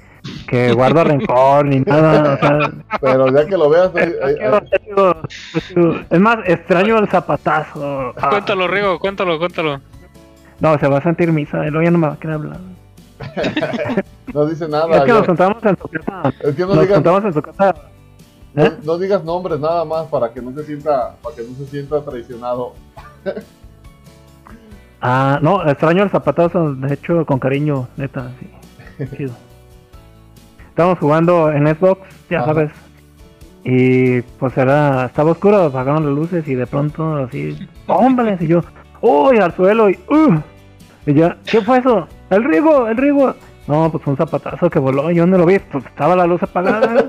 [0.49, 2.35] que guardo rencor ni nada.
[2.35, 2.59] O sea,
[3.01, 8.13] Pero ya que lo veas, ahí- ahí- ahí- es más, extraño el zapatazo.
[8.21, 9.81] Ah, Cuéntalo, Rigo, cuéntalo, cuéntalo.
[10.61, 12.59] No, se va a sentir misa, y luego ya no me va a querer hablar.
[14.35, 14.97] no dice nada.
[14.97, 15.15] es que ya.
[15.15, 16.33] nos juntamos en tu casa.
[16.41, 17.75] Es que no Nos digas, juntamos en tu casa.
[18.55, 18.73] no, ¿Eh?
[18.83, 22.03] no digas nombres nada más para que no se sienta, para que no se sienta
[22.05, 22.75] traicionado.
[25.03, 29.07] Ah, no, extraño el zapatazo, de hecho, con cariño, neta, sí.
[29.17, 29.33] Chido.
[30.69, 32.47] Estamos jugando en Xbox, ya Ajá.
[32.47, 32.71] sabes.
[33.65, 38.37] Y pues era, estaba oscuro, apagaron las luces y de pronto así, ¡hombre!
[38.41, 38.63] Y yo,
[39.01, 39.39] ¡uy!
[39.39, 40.41] al suelo y ¡uh!
[41.07, 42.07] Y ya, ¿qué fue eso?
[42.31, 42.87] ¡El rigo!
[42.87, 43.35] ¡El rigo!
[43.67, 47.07] No, pues un zapatazo que voló, yo no lo vi, pues estaba la luz apagada.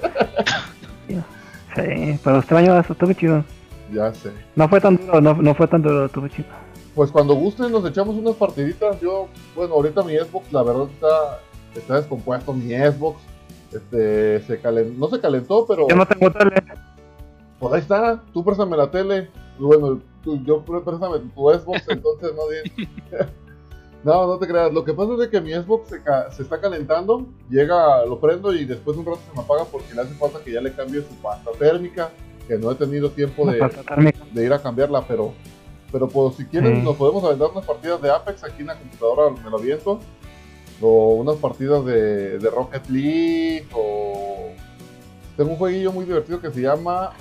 [1.08, 3.44] sí, pero extraño eso, estuvo chido.
[3.92, 4.32] Ya sé.
[4.56, 6.48] No fue tan duro, no, no fue tan duro, estuvo chido.
[6.96, 9.00] Pues cuando gusten nos echamos unas partiditas.
[9.00, 11.39] Yo, bueno, ahorita mi Xbox la verdad está,
[11.76, 12.54] está descompuesto.
[12.54, 13.22] Mi Xbox,
[13.72, 16.52] este, se calentó, no se calentó, pero Yo no tengo tele.
[17.60, 18.22] pues ahí está.
[18.34, 19.30] Tú préstame la tele.
[19.58, 22.88] Bueno, tú, yo pr- préstame tu Xbox, entonces no di-
[24.04, 24.74] No, no te creas.
[24.74, 28.20] Lo que pasa es de que mi Xbox se, ca- se está calentando, llega, lo
[28.20, 30.60] prendo y después de un rato se me apaga porque le hace falta que ya
[30.60, 32.10] le cambie su pasta térmica,
[32.48, 35.34] que no he tenido tiempo de ir a cambiarla, pero
[35.92, 36.82] pero pues si quieren Sí.
[36.84, 40.00] nos podemos aventar unas partidas de Apex aquí en la computadora, me lo aviento.
[40.82, 44.50] O unas partidas de, de Rocket League o
[45.38, 47.12] tengo un jueguillo muy divertido que se llama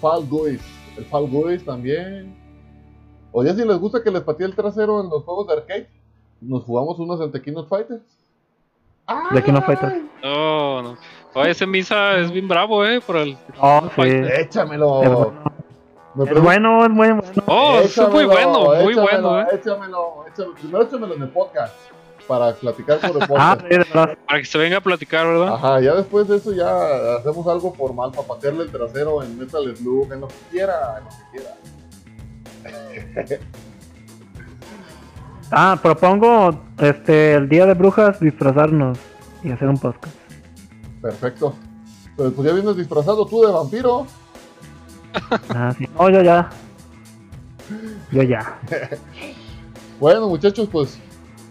[0.00, 0.62] Fall Guys.
[0.96, 2.34] El Fall Guys también.
[3.32, 5.88] O ya si les gusta que les patee el trasero en los juegos de arcade,
[6.40, 8.00] nos jugamos unos en Tequinos Fighters.
[9.32, 9.94] de King of Fighters.
[10.22, 10.96] No, no.
[11.34, 13.36] Oye, ese Misa es bien bravo, eh, por el...
[13.60, 14.02] Oh, sí.
[14.40, 15.34] Échamelo.
[16.24, 16.24] Es bueno.
[16.24, 17.22] Me Es pregunto- bueno, es muy bueno.
[17.46, 19.46] Oh, es muy Échamelo, bueno, muy échamelo, bueno, eh.
[19.54, 20.54] Échamelo, échamelo.
[20.54, 21.74] Primero échamelo en el podcast.
[22.26, 23.60] Para platicar sobre Ah, podcast.
[23.62, 24.18] sí, de verdad.
[24.26, 25.54] Para que se venga a platicar, ¿verdad?
[25.54, 29.74] Ajá, ya después de eso ya hacemos algo formal para patearle el trasero en Metal
[29.76, 33.38] Slug, en lo que quiera, en lo que quiera.
[35.50, 38.98] Ah, propongo este el día de brujas disfrazarnos
[39.42, 40.14] y hacer un podcast.
[41.00, 41.54] Perfecto.
[42.16, 44.06] Pues, pues ya vienes disfrazado tú de vampiro.
[45.50, 45.88] Ah, sí.
[45.98, 46.48] No, yo ya.
[48.10, 48.58] Yo ya.
[50.00, 50.98] Bueno, muchachos, pues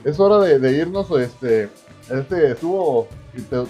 [0.03, 1.09] es hora de, de irnos.
[1.11, 1.69] Este,
[2.09, 3.07] este estuvo,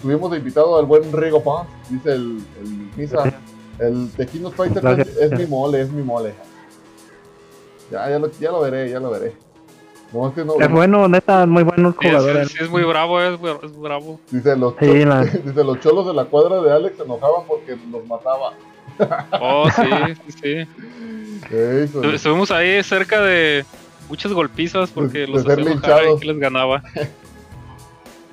[0.01, 3.33] tuvimos de invitado al buen Rigo Paz, dice el, el Misa.
[3.79, 6.33] El Tequinos Fighter es, es mi mole, es mi mole.
[7.91, 9.35] Ya, ya lo, ya lo veré, ya lo veré.
[10.13, 12.47] No, es que no, Es bueno, neta, muy buenos Sí, es, jugadores.
[12.49, 13.37] sí, es muy bravo, es,
[13.77, 14.19] bravo.
[14.31, 17.77] dice, los, Sí, la- dice, los cholos de la cuadra de Alex se enojaban porque
[17.87, 18.53] nos mataba.
[19.39, 20.67] Oh, sí, sí, sí.
[22.13, 23.65] Estuvimos ahí cerca de
[24.09, 26.19] muchas golpizas porque De- de los linchados.
[26.19, 26.81] que les ganaba.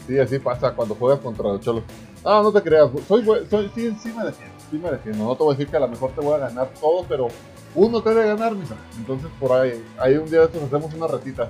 [0.06, 1.82] Sí, así pasa cuando juegas contra los cholos.
[2.22, 5.24] No, no te creas, soy, soy sí, sí me defiendo, sí me defiendo.
[5.24, 7.28] No te voy a decir que a lo mejor te voy a ganar todo, pero
[7.74, 8.76] uno te debe ganar, misa.
[8.98, 11.48] Entonces por ahí, ahí un día de estos hacemos unas retitas.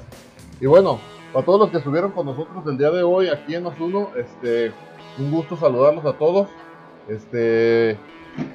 [0.61, 1.01] Y bueno,
[1.33, 4.71] para todos los que estuvieron con nosotros el día de hoy aquí en Osuno, este,
[5.19, 6.49] un gusto saludarlos a todos.
[7.09, 7.99] Este,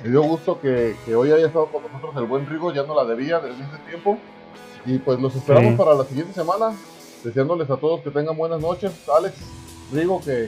[0.04, 2.96] me dio gusto que, que hoy haya estado con nosotros el buen Rigo, ya no
[2.96, 4.18] la debía desde ese tiempo.
[4.86, 5.78] Y pues los esperamos Sí.
[5.78, 6.72] para la siguiente semana,
[7.24, 8.92] deseándoles a todos que tengan buenas noches.
[9.16, 9.36] Alex,
[9.94, 10.48] Rigo, que,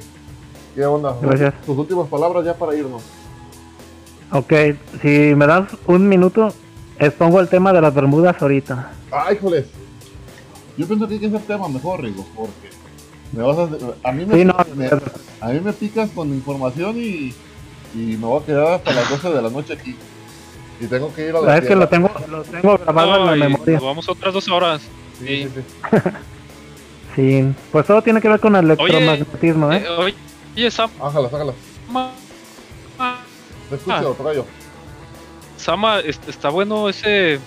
[0.76, 1.16] ¿qué onda?
[1.22, 1.54] Gracias.
[1.66, 3.02] Tus últimas palabras ya para irnos.
[4.32, 4.54] Ok,
[5.02, 6.54] si me das un minuto,
[6.98, 8.92] expongo el tema de las Bermudas ahorita.
[9.12, 9.66] Ay, joles.
[10.78, 12.70] Yo pienso que hay que hacer tema mejor, Rigo, porque
[13.34, 13.64] me vas a,
[14.08, 14.90] a mí me, Sí, no, me-
[15.42, 17.34] a mí me picas con información y,
[17.94, 19.96] y me voy a quedar hasta las 12 de la noche aquí.
[20.80, 23.50] Y tengo que ir a la es que lo tengo, lo tengo grabado en la
[23.50, 23.76] memoria.
[23.76, 24.82] nos vamos otras dos horas.
[25.20, 25.50] Sí, Sí.
[25.56, 25.62] sí,
[25.92, 26.00] sí.
[27.16, 29.84] Sí, pues todo tiene que ver con el electromagnetismo, ¿eh?
[29.86, 30.14] Eh,
[30.56, 31.56] oye, Sama, Ájalas, ájalas.
[33.70, 34.44] Te escucho, Ah.
[35.58, 37.40] Sama, est- está bueno ese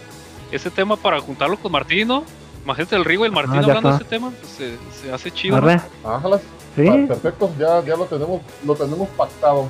[0.52, 2.24] ese tema para juntarlo con Martín, ¿no?
[2.62, 5.12] Imagínate el Rigo y el Martín Ah, ya hablando de ese tema, pues se, se
[5.12, 5.58] hace chido.
[5.60, 5.66] ¿no?
[5.68, 5.80] Arre.
[6.04, 6.40] Ájalas.
[6.76, 9.68] Sí, Ah, perfecto, ya, ya lo tenemos, lo tenemos pactado.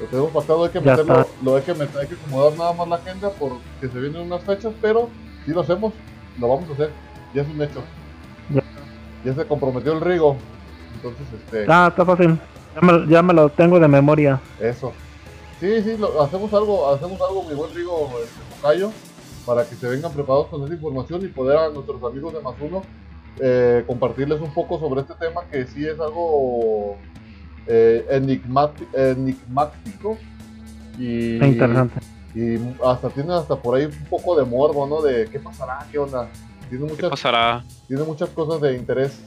[0.00, 1.32] Lo tenemos pactado, hay que Ya meterlo, está.
[1.42, 3.62] lo hay que meter, hay que acomodar nada más la agenda porque
[3.92, 5.08] se vienen unas fechas, pero
[5.44, 5.92] si lo hacemos,
[6.40, 6.90] lo vamos a hacer,
[7.34, 7.82] ya es un hecho.
[8.50, 8.62] Ya.
[9.24, 10.36] Ya se comprometió el Rigo.
[10.96, 12.38] Entonces, este, ah, está fácil.
[12.74, 14.40] Ya me, ya me lo tengo de memoria.
[14.60, 14.92] eso.
[15.60, 18.88] Sí, sí, lo- hacemos algo, hacemos algo, mi buen Rigo, este,
[19.46, 22.54] para que se vengan preparados con esa información y poder a nuestros amigos de Más
[22.60, 22.82] Uno
[23.40, 26.96] eh, compartirles un poco sobre este tema que sí es algo
[27.66, 28.06] eh,
[28.94, 30.18] enigmático
[30.98, 32.00] y, interesante.
[32.34, 35.00] y hasta tiene hasta por ahí un poco de morbo, ¿no?
[35.02, 36.28] De qué pasará, qué onda.
[36.68, 37.64] Tiene ¿Qué muchas, pasará?
[37.88, 39.20] tiene muchas cosas de interés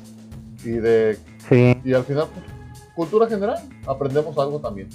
[0.64, 1.18] y de
[1.50, 2.46] Sí, y al final pues,
[2.96, 3.58] cultura general
[3.88, 4.90] aprendemos algo también.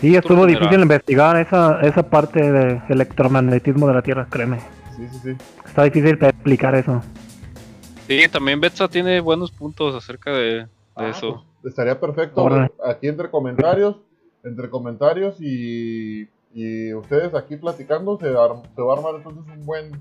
[0.00, 0.60] sí, estuvo general.
[0.60, 4.60] difícil investigar esa, esa parte de electromagnetismo de la Tierra, créeme.
[4.96, 5.36] Sí, sí, sí.
[5.66, 7.02] Está difícil explicar eso.
[8.06, 11.44] Sí, también Betsa tiene buenos puntos acerca de, de Ah, eso.
[11.64, 12.46] Estaría perfecto.
[12.84, 13.96] Aquí entre comentarios,
[14.44, 19.66] entre comentarios y, y ustedes aquí platicando, se, ar- se va a armar entonces un
[19.66, 19.92] buen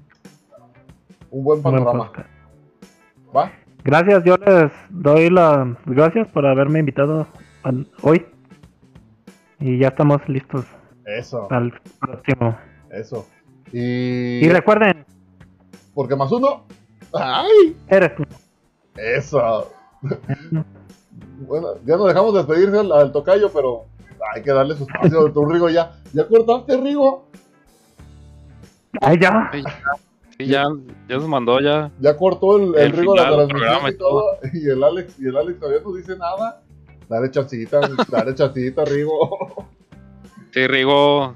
[1.30, 2.12] un buen panorama.
[3.36, 3.52] ¿Va?
[3.84, 7.28] Gracias, yo les doy las gracias por haberme invitado
[8.02, 8.26] hoy.
[9.60, 10.66] Y ya estamos listos
[11.06, 12.58] Eso, al próximo.
[12.92, 13.28] eso.
[13.74, 15.04] Y, Y recuerden,
[15.94, 16.66] porque más uno.
[17.14, 17.76] ¡Ay!
[17.90, 18.24] eres tú.
[18.96, 19.72] Eso.
[21.40, 23.86] Bueno, ya nos dejamos despedirse al, al tocayo, pero
[24.34, 25.32] hay que darle su espacio.
[25.32, 25.94] Tu Rigo ya.
[26.14, 27.28] ¿Ya cortaste, Rigo?
[29.02, 29.50] Ay, ya.
[29.52, 29.72] Sí, ya,
[30.38, 30.66] sí, ya,
[31.08, 31.92] ya nos mandó ya.
[32.00, 34.24] Ya cortó el, el El Rigo la final del transmisión y todo.
[34.54, 36.62] Y el Alex, y el Alex todavía no dice nada.
[37.10, 37.80] Dale chancita,
[38.10, 39.68] dale chancita, Rigo.
[40.52, 41.36] Sí, Rigo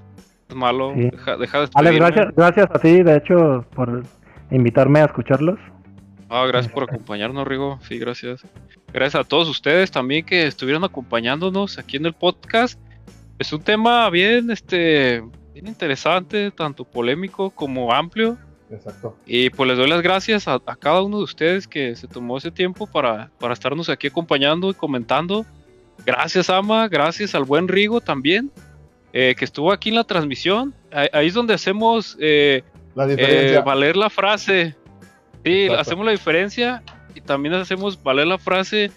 [0.50, 0.94] es malo.
[0.96, 1.10] Sí.
[1.12, 4.04] Deja, deja de Alex, gracias, gracias a ti, de hecho, por
[4.50, 5.60] invitarme a escucharlos.
[6.34, 7.78] Ah, gracias por acompañarnos, Rigo.
[7.86, 8.46] Sí, gracias.
[8.94, 12.80] Gracias a todos ustedes también que estuvieron acompañándonos aquí en el podcast.
[13.38, 15.22] Es un tema bien, este,
[15.54, 18.38] bien interesante, tanto polémico como amplio.
[18.72, 19.18] Exacto.
[19.26, 22.38] Y pues les doy las gracias a, a cada uno de ustedes que se tomó
[22.38, 25.46] ese tiempo para, para estarnos aquí acompañando y comentando.
[26.06, 26.88] Gracias, Ama.
[26.88, 28.50] Gracias al buen Rigo también,
[29.12, 30.74] eh, que estuvo aquí en la transmisión.
[30.94, 32.64] Ahí, ahí es donde hacemos eh,
[32.96, 34.78] La eh, valer la frase.
[35.44, 35.82] Sí, Exacto.
[35.82, 36.84] hacemos la diferencia
[37.16, 38.92] y también hacemos valer la frase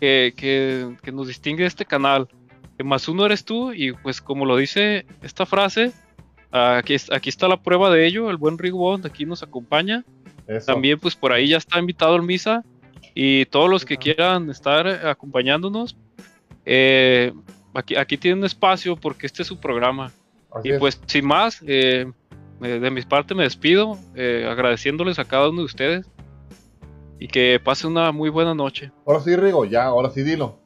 [0.00, 2.28] que, que, que nos distingue de este canal.
[2.76, 5.92] Que más uno eres tú y pues como lo dice esta frase,
[6.50, 10.04] aquí, aquí está la prueba de ello, el buen Rick Bond aquí nos acompaña.
[10.66, 12.64] También pues por ahí ya está invitado el Misa
[13.14, 15.96] y todos los que quieran estar acompañándonos,
[16.66, 17.32] eh,
[17.72, 20.12] aquí, aquí tienen espacio porque este es su programa.
[20.62, 22.10] y pues sin más, eh,
[22.60, 26.10] de mi parte me despido, eh, agradeciéndoles a cada uno de ustedes
[27.18, 28.92] y que pase una muy buena noche.
[29.06, 30.58] Ahora sí, Rigo, ya, ahora sí dilo.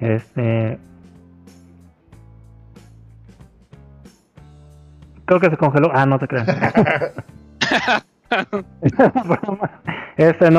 [0.00, 0.78] Este.
[5.24, 5.90] Creo que se congeló.
[5.92, 6.46] Ah, no te creas.
[10.16, 10.54] este no.